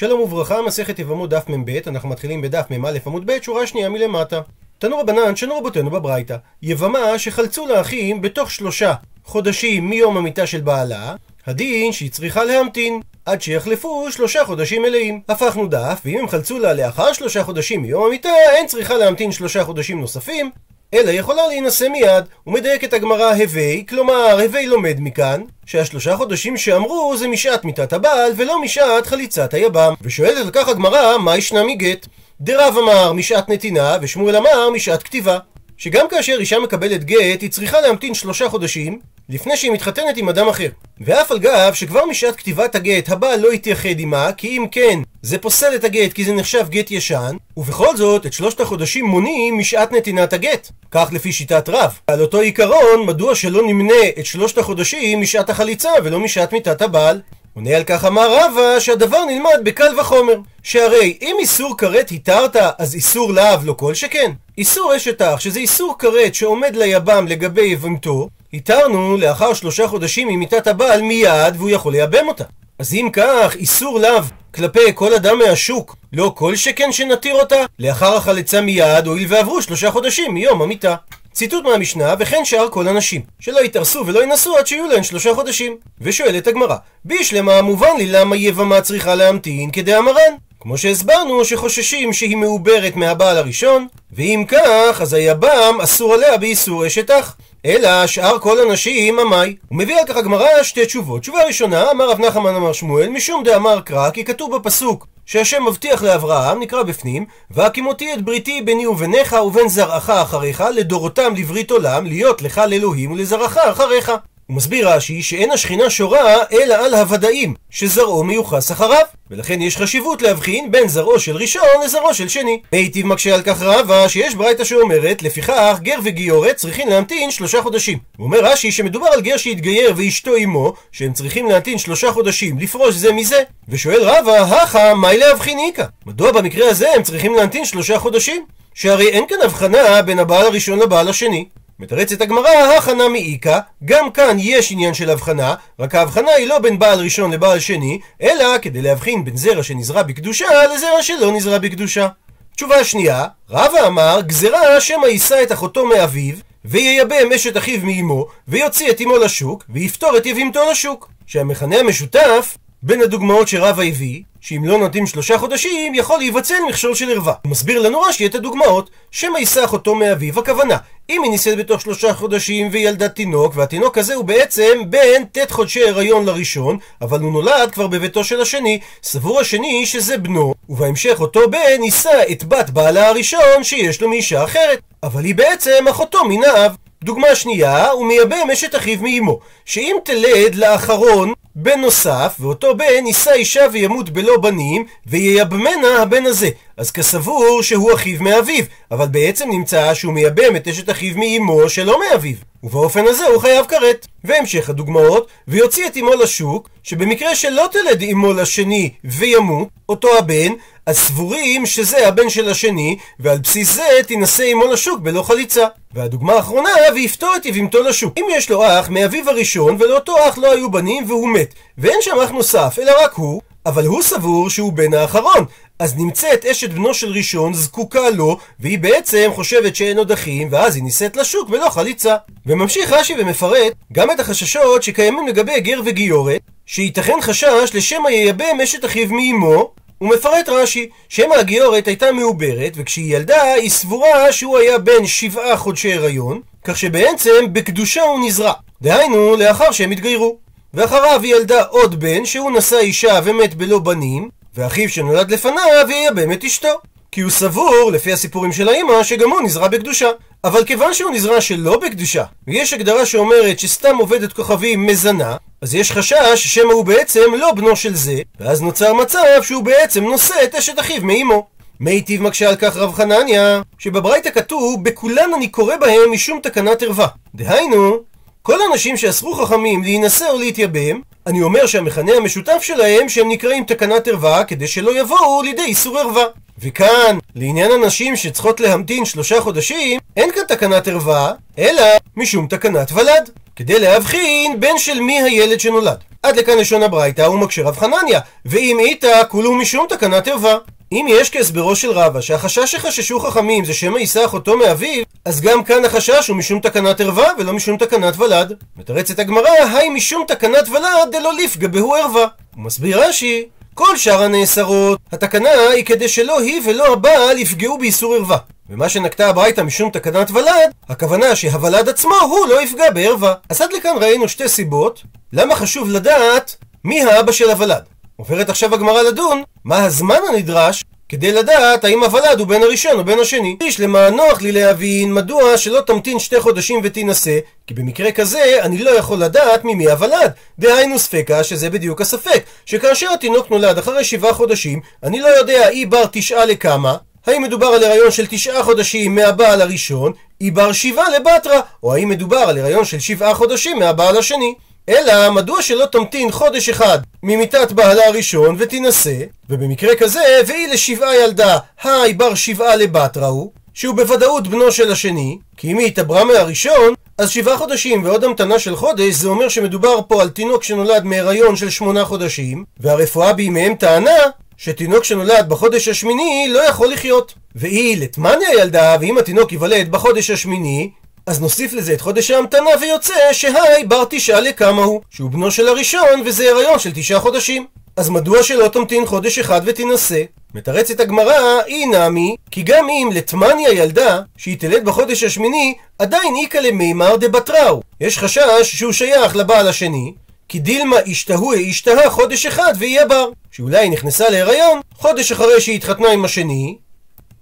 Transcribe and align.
שלום 0.00 0.20
וברכה, 0.20 0.62
מסכת 0.62 0.98
יבמות 0.98 1.30
דף 1.30 1.48
מ"ב, 1.48 1.70
אנחנו 1.86 2.08
מתחילים 2.08 2.42
בדף 2.42 2.64
מ"א 2.70 2.98
עמוד 3.06 3.30
ב', 3.30 3.42
שורה 3.42 3.66
שנייה 3.66 3.88
מלמטה. 3.88 4.40
תנו 4.78 4.98
רבנן, 4.98 5.36
שנו 5.36 5.58
רבותינו 5.58 5.90
בברייתא, 5.90 6.36
יבמה 6.62 7.18
שחלצו 7.18 7.66
לאחים 7.66 8.20
בתוך 8.20 8.50
שלושה 8.50 8.94
חודשים 9.24 9.90
מיום 9.90 10.16
המיטה 10.16 10.46
של 10.46 10.60
בעלה, 10.60 11.14
הדין 11.46 11.92
שהיא 11.92 12.10
צריכה 12.10 12.44
להמתין 12.44 13.00
עד 13.26 13.42
שיחלפו 13.42 14.12
שלושה 14.12 14.44
חודשים 14.44 14.82
מלאים. 14.82 15.20
הפכנו 15.28 15.66
דף, 15.66 16.00
ואם 16.04 16.18
הם 16.18 16.28
חלצו 16.28 16.58
לה 16.58 16.72
לאחר 16.72 17.12
שלושה 17.12 17.44
חודשים 17.44 17.82
מיום 17.82 18.04
המיטה, 18.06 18.28
אין 18.50 18.66
צריכה 18.66 18.94
להמתין 18.94 19.32
שלושה 19.32 19.64
חודשים 19.64 20.00
נוספים, 20.00 20.50
אלא 20.94 21.10
יכולה 21.10 21.48
להינשא 21.48 21.84
מיד. 21.84 22.24
הוא 22.44 22.54
מדייק 22.54 22.84
את 22.84 22.92
הגמרא 22.92 23.34
הווי, 23.34 23.84
כלומר 23.88 24.40
הווי 24.40 24.66
לומד 24.66 24.96
מכאן, 25.00 25.42
שהשלושה 25.66 26.16
חודשים 26.16 26.56
שאמרו 26.56 27.16
זה 27.16 27.28
משעת 27.28 27.64
מיתת 27.64 27.92
הבעל 27.92 28.32
ולא 28.36 28.62
משעת 28.62 29.06
חליצת 29.06 29.54
היבם. 29.54 29.94
ושואלת 30.02 30.46
על 30.46 30.50
כך 30.52 30.68
הגמרא, 30.68 31.18
מה 31.18 31.36
ישנה 31.36 31.64
מגט? 31.64 32.06
דרב 32.40 32.76
אמר 32.78 33.12
משעת 33.12 33.48
נתינה, 33.48 33.96
ושמואל 34.02 34.36
אמר 34.36 34.70
משעת 34.70 35.02
כתיבה. 35.02 35.38
שגם 35.76 36.08
כאשר 36.08 36.36
אישה 36.40 36.58
מקבלת 36.58 37.04
גט, 37.04 37.42
היא 37.42 37.50
צריכה 37.50 37.80
להמתין 37.80 38.14
שלושה 38.14 38.48
חודשים 38.48 39.00
לפני 39.30 39.56
שהיא 39.56 39.72
מתחתנת 39.72 40.16
עם 40.16 40.28
אדם 40.28 40.48
אחר. 40.48 40.68
ואף 41.00 41.30
על 41.30 41.38
גב 41.38 41.74
שכבר 41.74 42.06
משעת 42.06 42.36
כתיבת 42.36 42.74
הגט 42.74 43.08
הבעל 43.08 43.40
לא 43.40 43.52
יתייחד 43.52 43.98
עמה, 43.98 44.32
כי 44.32 44.48
אם 44.48 44.66
כן, 44.72 45.00
זה 45.22 45.38
פוסל 45.38 45.74
את 45.74 45.84
הגט 45.84 46.12
כי 46.12 46.24
זה 46.24 46.32
נחשב 46.32 46.66
גט 46.68 46.90
ישן, 46.90 47.36
ובכל 47.56 47.96
זאת, 47.96 48.26
את 48.26 48.32
שלושת 48.32 48.60
החודשים 48.60 49.04
מונים 49.04 49.58
משעת 49.58 49.92
נתינת 49.92 50.32
הגט. 50.32 50.68
כך 50.90 51.08
לפי 51.12 51.32
שיטת 51.32 51.68
רב. 51.68 51.98
על 52.06 52.20
אותו 52.20 52.40
עיקרון, 52.40 53.06
מדוע 53.06 53.34
שלא 53.34 53.62
נמנה 53.62 54.08
את 54.18 54.26
שלושת 54.26 54.58
החודשים 54.58 55.20
משעת 55.20 55.50
החליצה 55.50 55.90
ולא 56.04 56.20
משעת 56.20 56.52
מיתת 56.52 56.82
הבעל? 56.82 57.20
עונה 57.54 57.76
על 57.76 57.84
כך 57.84 58.04
אמר 58.04 58.36
רבא 58.36 58.80
שהדבר 58.80 59.24
נלמד 59.24 59.60
בקל 59.64 60.00
וחומר 60.00 60.34
שהרי 60.62 61.18
אם 61.22 61.36
איסור 61.40 61.78
כרת 61.78 62.10
התרת 62.10 62.56
אז 62.78 62.94
איסור 62.94 63.32
לאו 63.32 63.58
לא 63.64 63.72
כל 63.72 63.94
שכן 63.94 64.32
איסור 64.58 64.96
אשת 64.96 65.22
אח 65.22 65.40
שזה 65.40 65.60
איסור 65.60 65.94
כרת 65.98 66.34
שעומד 66.34 66.76
ליבם 66.76 67.26
לגבי 67.28 67.62
יבמתו 67.62 68.28
התרנו 68.54 69.16
לאחר 69.16 69.54
שלושה 69.54 69.88
חודשים 69.88 70.28
ממיתת 70.28 70.66
הבעל 70.66 71.02
מיד 71.02 71.54
והוא 71.56 71.70
יכול 71.70 71.92
לייבם 71.92 72.28
אותה 72.28 72.44
אז 72.78 72.94
אם 72.94 73.08
כך 73.12 73.56
איסור 73.56 73.98
לאו 74.00 74.22
כלפי 74.54 74.92
כל 74.94 75.14
אדם 75.14 75.38
מהשוק 75.38 75.96
לא 76.12 76.32
כל 76.36 76.56
שכן 76.56 76.92
שנתיר 76.92 77.34
אותה 77.34 77.64
לאחר 77.78 78.16
החלצה 78.16 78.60
מיד 78.60 79.06
הואיל 79.06 79.26
ועברו 79.28 79.62
שלושה 79.62 79.90
חודשים 79.90 80.34
מיום 80.34 80.62
המיתה 80.62 80.94
ציטוט 81.32 81.64
מהמשנה, 81.64 82.14
וכן 82.18 82.44
שאר 82.44 82.68
כל 82.70 82.88
הנשים, 82.88 83.22
שלא 83.40 83.64
יתארסו 83.64 84.06
ולא 84.06 84.22
ינסו 84.22 84.56
עד 84.56 84.66
שיהיו 84.66 84.86
להן 84.86 85.02
שלושה 85.02 85.34
חודשים. 85.34 85.76
ושואלת 86.00 86.46
הגמרא, 86.46 86.76
בישלמה 87.04 87.62
מובן 87.62 87.96
לי 87.98 88.06
למה 88.06 88.36
יבמה 88.36 88.80
צריכה 88.80 89.14
להמתין 89.14 89.70
כדאמרן? 89.70 90.34
כמו 90.60 90.78
שהסברנו 90.78 91.44
שחוששים 91.44 92.12
שהיא 92.12 92.36
מעוברת 92.36 92.96
מהבעל 92.96 93.36
הראשון, 93.36 93.86
ואם 94.12 94.44
כך, 94.48 95.00
אז 95.00 95.12
היבם 95.12 95.78
אסור 95.82 96.14
עליה 96.14 96.38
באיסור 96.38 96.86
אשת 96.86 97.10
אח. 97.10 97.36
אלא 97.66 98.06
שאר 98.06 98.38
כל 98.38 98.60
הנשים 98.60 99.18
עמי. 99.18 99.56
מביא 99.70 99.98
על 99.98 100.06
כך 100.06 100.16
הגמרא 100.16 100.62
שתי 100.62 100.86
תשובות. 100.86 101.20
תשובה 101.20 101.44
ראשונה, 101.44 101.90
אמר 101.90 102.10
רב 102.10 102.20
נחמן 102.20 102.54
אמר 102.54 102.72
שמואל, 102.72 103.08
משום 103.08 103.44
דאמר 103.44 103.80
קרא, 103.80 104.10
כי 104.10 104.24
כתוב 104.24 104.56
בפסוק 104.56 105.06
שהשם 105.26 105.64
מבטיח 105.66 106.02
לאברהם, 106.02 106.60
נקרא 106.60 106.82
בפנים, 106.82 107.24
והקימותי 107.50 108.14
את 108.14 108.22
בריתי 108.22 108.62
ביני 108.62 108.86
וביניך 108.86 109.36
ובין 109.46 109.68
זרעך 109.68 110.10
אחריך, 110.10 110.64
לדורותם 110.74 111.34
לברית 111.36 111.70
עולם, 111.70 112.06
להיות 112.06 112.42
לך 112.42 112.60
לאלוהים 112.68 113.12
ולזרעך 113.12 113.58
אחריך. 113.58 114.12
הוא 114.50 114.56
מסביר 114.56 114.88
רש"י 114.88 115.22
שאין 115.22 115.50
השכינה 115.50 115.90
שורה 115.90 116.36
אלא 116.52 116.74
על 116.74 116.94
הוודאים, 116.94 117.54
שזרעו 117.70 118.24
מיוחס 118.24 118.72
אחריו, 118.72 119.04
ולכן 119.30 119.62
יש 119.62 119.76
חשיבות 119.76 120.22
להבחין 120.22 120.70
בין 120.70 120.88
זרעו 120.88 121.20
של 121.20 121.36
ראשון 121.36 121.62
לזרעו 121.84 122.14
של 122.14 122.28
שני. 122.28 122.60
מיטיב 122.72 123.06
מקשה 123.06 123.34
על 123.34 123.42
כך 123.42 123.62
רבה 123.62 124.08
שיש 124.08 124.34
ברייתא 124.34 124.64
שאומרת, 124.64 125.22
לפיכך 125.22 125.78
גר 125.82 125.98
וגיורת 126.04 126.56
צריכים 126.56 126.88
להמתין 126.88 127.30
שלושה 127.30 127.62
חודשים. 127.62 127.98
הוא 128.16 128.26
אומר 128.26 128.38
רש"י 128.44 128.72
שמדובר 128.72 129.06
על 129.06 129.20
גר 129.20 129.36
שהתגייר 129.36 129.92
ואשתו 129.96 130.34
עמו, 130.34 130.72
שהם 130.92 131.12
צריכים 131.12 131.46
להמתין 131.48 131.78
שלושה 131.78 132.12
חודשים 132.12 132.58
לפרוש 132.58 132.94
זה 132.94 133.12
מזה. 133.12 133.42
ושואל 133.68 134.00
רבא, 134.02 134.36
הכה, 134.36 134.94
מהי 134.94 135.18
להבחין 135.18 135.58
איכא? 135.58 135.84
מדוע 136.06 136.32
במקרה 136.32 136.68
הזה 136.68 136.92
הם 136.96 137.02
צריכים 137.02 137.34
להמתין 137.34 137.64
שלושה 137.64 137.98
חודשים? 137.98 138.44
שהרי 138.74 139.08
אין 139.08 139.24
כאן 139.28 139.36
הבחנה 139.44 140.02
בין 140.02 140.18
הבעל 140.18 140.46
הראשון 140.46 140.78
לבעל 140.78 141.08
השני. 141.08 141.44
מתרצת 141.80 142.20
הגמרא, 142.20 142.50
הכנה 142.78 143.08
מאיכא, 143.08 143.58
גם 143.84 144.10
כאן 144.10 144.36
יש 144.40 144.72
עניין 144.72 144.94
של 144.94 145.10
הבחנה, 145.10 145.54
רק 145.78 145.94
ההבחנה 145.94 146.30
היא 146.30 146.46
לא 146.46 146.58
בין 146.58 146.78
בעל 146.78 147.00
ראשון 147.00 147.30
לבעל 147.30 147.60
שני, 147.60 148.00
אלא 148.22 148.58
כדי 148.62 148.82
להבחין 148.82 149.24
בין 149.24 149.36
זרע 149.36 149.62
שנזרע 149.62 150.02
בקדושה 150.02 150.46
לזרע 150.74 151.02
שלא 151.02 151.32
נזרע 151.32 151.58
בקדושה. 151.58 152.08
תשובה 152.56 152.84
שנייה, 152.84 153.26
רבא 153.50 153.86
אמר, 153.86 154.20
גזרה 154.26 154.80
שמא 154.80 155.06
יישא 155.06 155.42
את 155.42 155.52
אחותו 155.52 155.86
מאביו, 155.86 156.34
וייבם 156.64 157.32
אשת 157.34 157.56
אחיו 157.56 157.80
מאמו, 157.82 158.26
ויוציא 158.48 158.90
את 158.90 159.00
אמו 159.00 159.16
לשוק, 159.16 159.64
ויפתור 159.68 160.16
את 160.16 160.26
יבימתו 160.26 160.60
לשוק. 160.70 161.08
שהמכנה 161.26 161.76
המשותף 161.76 162.56
בין 162.82 163.02
הדוגמאות 163.02 163.48
שרבא 163.48 163.82
הביא, 163.82 164.22
שאם 164.40 164.64
לא 164.64 164.78
נותנים 164.78 165.06
שלושה 165.06 165.38
חודשים, 165.38 165.94
יכול 165.94 166.18
להיווצר 166.18 166.54
מכשול 166.68 166.94
של 166.94 167.10
ערווה. 167.10 167.34
הוא 167.44 167.50
מסביר 167.50 167.82
לנו 167.82 168.00
רש"י 168.00 168.26
את 168.26 168.34
הדוגמאות, 168.34 168.90
שמא 169.10 169.38
יישא 169.38 169.64
אותו 169.72 169.94
מאביו, 169.94 170.40
הכוונה, 170.40 170.76
אם 171.10 171.22
היא 171.22 171.30
נישאת 171.30 171.58
בתוך 171.58 171.80
שלושה 171.80 172.14
חודשים 172.14 172.68
וילדה 172.72 173.08
תינוק, 173.08 173.52
והתינוק 173.56 173.98
הזה 173.98 174.14
הוא 174.14 174.24
בעצם 174.24 174.78
בין 174.86 175.24
ט' 175.24 175.50
חודשי 175.50 175.88
הריון 175.88 176.26
לראשון, 176.26 176.78
אבל 177.02 177.20
הוא 177.20 177.32
נולד 177.32 177.70
כבר 177.72 177.86
בביתו 177.86 178.24
של 178.24 178.40
השני, 178.40 178.80
סבור 179.02 179.40
השני 179.40 179.86
שזה 179.86 180.18
בנו, 180.18 180.54
ובהמשך 180.68 181.20
אותו 181.20 181.40
בן 181.50 181.82
יישא 181.82 182.22
את 182.32 182.44
בת 182.44 182.70
בעלה 182.70 183.08
הראשון 183.08 183.62
שיש 183.62 184.00
לו 184.02 184.08
מאישה 184.08 184.44
אחרת, 184.44 184.80
אבל 185.02 185.24
היא 185.24 185.34
בעצם 185.34 185.88
אחותו 185.90 186.24
מן 186.24 186.44
האב. 186.44 186.76
דוגמה 187.04 187.34
שנייה, 187.34 187.90
הוא 187.90 188.06
מייבם 188.06 188.50
אשת 188.52 188.74
אחיו 188.74 188.98
מאמו, 189.00 189.38
שאם 189.64 189.96
תלד 190.04 190.54
לאחרון 190.54 191.32
בן 191.62 191.80
נוסף, 191.80 192.36
ואותו 192.40 192.76
בן 192.76 193.06
יישא 193.06 193.32
אישה 193.32 193.66
וימות 193.72 194.10
בלא 194.10 194.36
בנים, 194.36 194.84
וייבמנה 195.06 196.02
הבן 196.02 196.26
הזה. 196.26 196.48
אז 196.76 196.90
כסבור 196.90 197.58
שהוא 197.62 197.94
אחיו 197.94 198.22
מאביו, 198.22 198.64
אבל 198.90 199.06
בעצם 199.06 199.50
נמצא 199.50 199.94
שהוא 199.94 200.12
מייבם 200.12 200.56
את 200.56 200.68
אשת 200.68 200.90
אחיו 200.90 201.14
מאמו 201.16 201.68
שלא 201.68 202.00
מאביו. 202.00 202.36
ובאופן 202.62 203.04
הזה 203.06 203.26
הוא 203.26 203.40
חייב 203.40 203.66
כרת. 203.66 204.06
והמשך 204.24 204.70
הדוגמאות, 204.70 205.26
ויוציא 205.48 205.86
את 205.86 205.96
אמו 205.96 206.14
לשוק, 206.14 206.68
שבמקרה 206.82 207.34
שלא 207.34 207.68
תלד 207.72 208.02
אמו 208.02 208.32
לשני 208.32 208.90
וימות, 209.04 209.68
אותו 209.88 210.18
הבן, 210.18 210.52
אז 210.90 210.98
סבורים 210.98 211.66
שזה 211.66 212.08
הבן 212.08 212.30
של 212.30 212.48
השני, 212.48 212.96
ועל 213.20 213.38
בסיס 213.38 213.74
זה 213.74 213.82
תינשא 214.06 214.42
עמו 214.42 214.66
לשוק 214.66 215.00
בלא 215.00 215.22
חליצה. 215.22 215.66
והדוגמה 215.94 216.32
האחרונה, 216.32 216.70
ויפתור 216.94 217.36
את 217.36 217.46
יבימתו 217.46 217.82
לשוק. 217.82 218.14
אם 218.18 218.24
יש 218.36 218.50
לו 218.50 218.66
אח 218.66 218.88
מאביו 218.88 219.30
הראשון, 219.30 219.76
ולאותו 219.80 220.28
אח 220.28 220.38
לא 220.38 220.52
היו 220.52 220.70
בנים 220.70 221.04
והוא 221.08 221.28
מת, 221.28 221.54
ואין 221.78 221.98
שם 222.00 222.16
אח 222.24 222.30
נוסף, 222.30 222.78
אלא 222.82 222.92
רק 223.04 223.14
הוא, 223.14 223.40
אבל 223.66 223.86
הוא 223.86 224.02
סבור 224.02 224.50
שהוא 224.50 224.72
בן 224.72 224.94
האחרון. 224.94 225.44
אז 225.78 225.96
נמצאת 225.96 226.44
אשת 226.44 226.70
בנו 226.70 226.94
של 226.94 227.12
ראשון 227.12 227.54
זקוקה 227.54 228.10
לו, 228.10 228.38
והיא 228.60 228.78
בעצם 228.78 229.30
חושבת 229.34 229.76
שאין 229.76 229.98
עוד 229.98 230.12
אחים, 230.12 230.48
ואז 230.50 230.76
היא 230.76 230.84
נישאת 230.84 231.16
לשוק 231.16 231.48
בלא 231.48 231.70
חליצה. 231.70 232.16
וממשיך 232.46 232.92
רש"י 232.92 233.14
ומפרט 233.18 233.72
גם 233.92 234.10
את 234.10 234.20
החששות 234.20 234.82
שקיימים 234.82 235.26
לגבי 235.26 235.60
גר 235.60 235.80
וגיורת, 235.84 236.40
שייתכן 236.66 237.18
חשש 237.22 237.70
לשמא 237.74 238.08
ייבם 238.08 238.60
אשת 238.62 238.84
אחיו 238.84 239.08
מאמו, 239.10 239.70
הוא 240.02 240.14
מפרט 240.14 240.48
רש"י, 240.48 240.88
שמא 241.08 241.34
הגיורת 241.34 241.86
הייתה 241.86 242.12
מעוברת, 242.12 242.72
וכשהיא 242.76 243.16
ילדה 243.16 243.42
היא 243.42 243.70
סבורה 243.70 244.32
שהוא 244.32 244.58
היה 244.58 244.78
בן 244.78 245.06
שבעה 245.06 245.56
חודשי 245.56 245.94
הריון, 245.94 246.40
כך 246.64 246.78
שבעצם 246.78 247.52
בקדושה 247.52 248.02
הוא 248.02 248.26
נזרע. 248.26 248.52
דהיינו, 248.82 249.36
לאחר 249.36 249.70
שהם 249.70 249.90
התגיירו. 249.90 250.38
ואחריו 250.74 251.20
היא 251.22 251.34
ילדה 251.34 251.64
עוד 251.64 252.00
בן, 252.00 252.24
שהוא 252.24 252.50
נשא 252.50 252.76
אישה 252.76 253.20
ומת 253.24 253.54
בלא 253.54 253.78
בנים, 253.78 254.28
ואחיו 254.54 254.88
שנולד 254.88 255.30
לפניו 255.30 255.90
ייבם 255.90 256.32
את 256.32 256.44
אשתו. 256.44 256.80
כי 257.12 257.20
הוא 257.20 257.30
סבור, 257.30 257.90
לפי 257.92 258.12
הסיפורים 258.12 258.52
של 258.52 258.68
האמא, 258.68 259.02
שגם 259.02 259.30
הוא 259.30 259.40
נזרע 259.40 259.68
בקדושה. 259.68 260.10
אבל 260.44 260.64
כיוון 260.64 260.94
שהוא 260.94 261.10
נזרע 261.10 261.40
שלא 261.40 261.78
בקדושה, 261.78 262.24
ויש 262.46 262.72
הגדרה 262.72 263.06
שאומרת 263.06 263.58
שסתם 263.58 263.96
עובדת 263.96 264.32
כוכבים 264.32 264.86
מזנה, 264.86 265.36
אז 265.62 265.74
יש 265.74 265.92
חשש 265.92 266.14
שמא 266.34 266.72
הוא 266.72 266.84
בעצם 266.84 267.34
לא 267.38 267.52
בנו 267.52 267.76
של 267.76 267.94
זה, 267.94 268.16
ואז 268.40 268.62
נוצר 268.62 268.94
מצב 268.94 269.18
שהוא 269.42 269.62
בעצם 269.62 270.04
נושא 270.04 270.34
את 270.44 270.54
אשת 270.54 270.78
אחיו 270.80 271.02
מאמו. 271.02 271.46
מיטיב 271.80 272.22
מקשה 272.22 272.48
על 272.48 272.56
כך 272.56 272.76
רב 272.76 272.94
חנניה, 272.94 273.62
שבברייתא 273.78 274.30
כתוב, 274.30 274.84
בכולן 274.84 275.34
אני 275.36 275.48
קורא 275.48 275.76
בהם 275.76 276.12
משום 276.12 276.40
תקנת 276.42 276.82
ערווה. 276.82 277.06
דהיינו, 277.34 277.98
כל 278.42 278.60
האנשים 278.60 278.96
שאסרו 278.96 279.34
חכמים 279.34 279.82
להינשא 279.82 280.26
או 280.30 280.38
להתייבם, 280.38 281.00
אני 281.26 281.42
אומר 281.42 281.66
שהמכנה 281.66 282.12
המשותף 282.12 282.58
שלהם 282.62 283.08
שהם 283.08 283.28
נקראים 283.28 283.64
תקנת 283.64 284.08
ערווה 284.08 284.44
כדי 284.44 284.66
שלא 284.66 285.00
יבואו 285.00 285.42
לידי 285.42 285.62
איסור 285.62 285.98
ערווה. 285.98 286.24
וכאן, 286.62 287.18
לעניין 287.34 287.70
הנשים 287.70 288.16
שצריכות 288.16 288.60
להמתין 288.60 289.04
שלושה 289.04 289.40
חודשים, 289.40 290.00
אין 290.16 290.32
כאן 290.32 290.42
תקנת 290.48 290.88
ערווה, 290.88 291.32
אלא 291.58 291.82
משום 292.16 292.46
תקנת 292.46 292.92
ולד. 292.92 293.30
כדי 293.56 293.78
להבחין 293.78 294.60
בין 294.60 294.78
של 294.78 295.00
מי 295.00 295.22
הילד 295.22 295.60
שנולד. 295.60 295.98
עד 296.22 296.36
לכאן 296.36 296.58
לשון 296.58 296.82
הברייתא 296.82 297.22
הוא 297.22 297.38
מקשה 297.38 297.62
רב 297.62 297.76
חנניה, 297.76 298.20
ואם 298.46 298.76
איתה 298.80 299.24
כולו 299.28 299.54
משום 299.54 299.86
תקנת 299.88 300.28
ערווה. 300.28 300.56
אם 300.92 301.06
יש 301.08 301.30
כהסברו 301.30 301.76
של 301.76 301.90
רבא 301.90 302.20
שהחשש 302.20 302.72
שחששו 302.72 303.20
חכמים 303.20 303.64
זה 303.64 303.74
שמא 303.74 303.98
יישא 303.98 304.24
אחותו 304.24 304.56
מאביו, 304.56 305.02
אז 305.24 305.40
גם 305.40 305.64
כאן 305.64 305.84
החשש 305.84 306.28
הוא 306.28 306.36
משום 306.36 306.60
תקנת 306.60 307.00
ערווה 307.00 307.28
ולא 307.38 307.52
משום 307.52 307.76
תקנת 307.76 308.18
ולד. 308.18 308.52
מתרצת 308.76 309.18
הגמרא, 309.18 309.50
היי 309.74 309.88
משום 309.88 310.24
תקנת 310.28 310.68
ולד 310.68 311.08
דלא 311.12 311.32
ליפגע 311.32 311.68
בהו 311.68 311.94
ערווה. 311.94 312.26
הוא 312.54 312.64
מסביר 312.64 313.08
רש"י, 313.08 313.44
כל 313.82 313.96
שאר 313.96 314.22
הנאסרות, 314.22 315.00
התקנה 315.12 315.50
היא 315.50 315.84
כדי 315.84 316.08
שלא 316.08 316.40
היא 316.40 316.60
ולא 316.64 316.92
הבעל 316.92 317.38
יפגעו 317.38 317.78
באיסור 317.78 318.14
ערווה. 318.14 318.36
ומה 318.70 318.88
שנקטה 318.88 319.28
הברייתא 319.28 319.60
משום 319.60 319.90
תקנת 319.90 320.30
ולד, 320.30 320.70
הכוונה 320.88 321.36
שהוולד 321.36 321.88
עצמו 321.88 322.14
הוא 322.22 322.46
לא 322.46 322.62
יפגע 322.62 322.90
בערווה. 322.90 323.34
אז 323.48 323.60
עד 323.60 323.72
לכאן 323.72 323.96
ראינו 324.00 324.28
שתי 324.28 324.48
סיבות, 324.48 325.02
למה 325.32 325.56
חשוב 325.56 325.88
לדעת 325.90 326.56
מי 326.84 327.04
האבא 327.04 327.32
של 327.32 327.50
הוולד. 327.50 327.82
עוברת 328.16 328.48
עכשיו 328.48 328.74
הגמרא 328.74 329.02
לדון, 329.02 329.42
מה 329.64 329.84
הזמן 329.84 330.18
הנדרש 330.28 330.84
כדי 331.10 331.32
לדעת 331.32 331.84
האם 331.84 332.04
הוולד 332.04 332.38
הוא 332.38 332.46
בן 332.46 332.62
הראשון 332.62 332.98
או 332.98 333.04
בן 333.04 333.18
השני. 333.18 333.56
איש 333.60 333.80
למען 333.80 334.14
נוח 334.14 334.42
לי 334.42 334.52
להבין 334.52 335.14
מדוע 335.14 335.58
שלא 335.58 335.80
תמתין 335.80 336.18
שתי 336.18 336.40
חודשים 336.40 336.80
ותינשא, 336.84 337.38
כי 337.66 337.74
במקרה 337.74 338.12
כזה 338.12 338.58
אני 338.62 338.78
לא 338.78 338.90
יכול 338.90 339.18
לדעת 339.18 339.64
ממי 339.64 339.90
הוולד. 339.90 340.32
דהיינו 340.58 340.98
ספקה, 340.98 341.44
שזה 341.44 341.70
בדיוק 341.70 342.00
הספק, 342.00 342.44
שכאשר 342.66 343.06
התינוק 343.14 343.50
נולד 343.50 343.78
אחרי 343.78 344.04
שבעה 344.04 344.34
חודשים, 344.34 344.80
אני 345.02 345.20
לא 345.20 345.28
יודע 345.28 345.68
אי 345.68 345.86
בר 345.86 346.04
תשעה 346.12 346.46
לכמה, 346.46 346.96
האם 347.26 347.42
מדובר 347.42 347.66
על 347.66 347.84
הריון 347.84 348.10
של 348.10 348.26
תשעה 348.26 348.62
חודשים 348.62 349.14
מהבעל 349.14 349.62
הראשון, 349.62 350.12
אי 350.40 350.50
בר 350.50 350.72
שבעה 350.72 351.10
לבטרה, 351.10 351.60
או 351.82 351.94
האם 351.94 352.08
מדובר 352.08 352.36
על 352.36 352.58
הריון 352.58 352.84
של 352.84 352.98
שבעה 352.98 353.34
חודשים 353.34 353.78
מהבעל 353.78 354.16
השני. 354.16 354.54
אלא 354.90 355.30
מדוע 355.30 355.62
שלא 355.62 355.86
תמתין 355.86 356.30
חודש 356.30 356.68
אחד 356.68 356.98
ממיתת 357.22 357.72
בעלה 357.72 358.06
הראשון 358.06 358.56
ותינשא, 358.58 359.16
ובמקרה 359.50 359.96
כזה, 359.96 360.20
והיא 360.46 360.68
לשבעה 360.68 361.16
ילדה, 361.16 361.58
היי 361.82 362.14
בר 362.14 362.34
שבעה 362.34 362.76
לבת 362.76 363.16
ראו, 363.16 363.50
שהוא 363.74 363.96
בוודאות 363.96 364.48
בנו 364.48 364.72
של 364.72 364.92
השני, 364.92 365.38
כי 365.56 365.72
אם 365.72 365.78
היא 365.78 365.86
התעברה 365.86 366.24
מהראשון, 366.24 366.94
אז 367.18 367.30
שבעה 367.30 367.56
חודשים 367.56 368.04
ועוד 368.04 368.24
המתנה 368.24 368.58
של 368.58 368.76
חודש, 368.76 369.14
זה 369.14 369.28
אומר 369.28 369.48
שמדובר 369.48 370.00
פה 370.08 370.22
על 370.22 370.28
תינוק 370.28 370.64
שנולד 370.64 371.04
מהריון 371.04 371.56
של 371.56 371.70
שמונה 371.70 372.04
חודשים, 372.04 372.64
והרפואה 372.80 373.32
בימיהם 373.32 373.74
טענה 373.74 374.16
שתינוק 374.56 375.04
שנולד 375.04 375.48
בחודש 375.48 375.88
השמיני 375.88 376.48
לא 376.50 376.58
יכול 376.58 376.92
לחיות. 376.92 377.34
והיא 377.54 378.02
לטמניה 378.02 378.52
ילדה, 378.58 378.96
ואם 379.00 379.18
התינוק 379.18 379.52
ייוולד 379.52 379.90
בחודש 379.90 380.30
השמיני, 380.30 380.90
אז 381.30 381.40
נוסיף 381.40 381.72
לזה 381.72 381.92
את 381.92 382.00
חודש 382.00 382.30
ההמתנה 382.30 382.70
ויוצא 382.80 383.32
שהי 383.32 383.84
בר 383.88 384.04
תשעה 384.10 384.40
לכמה 384.40 384.84
הוא, 384.84 385.00
שהוא 385.10 385.30
בנו 385.30 385.50
של 385.50 385.68
הראשון 385.68 386.22
וזה 386.24 386.50
הריון 386.50 386.78
של 386.78 386.90
תשעה 386.94 387.20
חודשים. 387.20 387.66
אז 387.96 388.08
מדוע 388.08 388.42
שלא 388.42 388.68
תמתין 388.68 389.06
חודש 389.06 389.38
אחד 389.38 389.60
ותינשא? 389.64 390.22
מתרצת 390.54 391.00
הגמרא, 391.00 391.62
אי 391.66 391.86
נמי, 391.86 392.36
כי 392.50 392.62
גם 392.62 392.88
אם 392.88 393.10
לטמניה 393.12 393.72
ילדה, 393.72 394.20
שהיא 394.36 394.58
תלד 394.58 394.84
בחודש 394.84 395.22
השמיני, 395.22 395.74
עדיין 395.98 396.34
איכא 396.42 396.58
למימר 396.58 397.16
דבתראו. 397.16 397.82
יש 398.00 398.18
חשש 398.18 398.42
שהוא 398.62 398.92
שייך 398.92 399.36
לבעל 399.36 399.68
השני, 399.68 400.12
כי 400.48 400.58
דילמה 400.58 400.96
אשתהו 401.12 401.52
אשתהה 401.70 402.10
חודש 402.10 402.46
אחד 402.46 402.72
ויהיה 402.78 403.06
בר. 403.06 403.28
שאולי 403.50 403.78
היא 403.78 403.90
נכנסה 403.90 404.30
להיריון 404.30 404.80
חודש 404.94 405.32
אחרי 405.32 405.60
שהיא 405.60 405.76
התחתנה 405.76 406.10
עם 406.10 406.24
השני, 406.24 406.76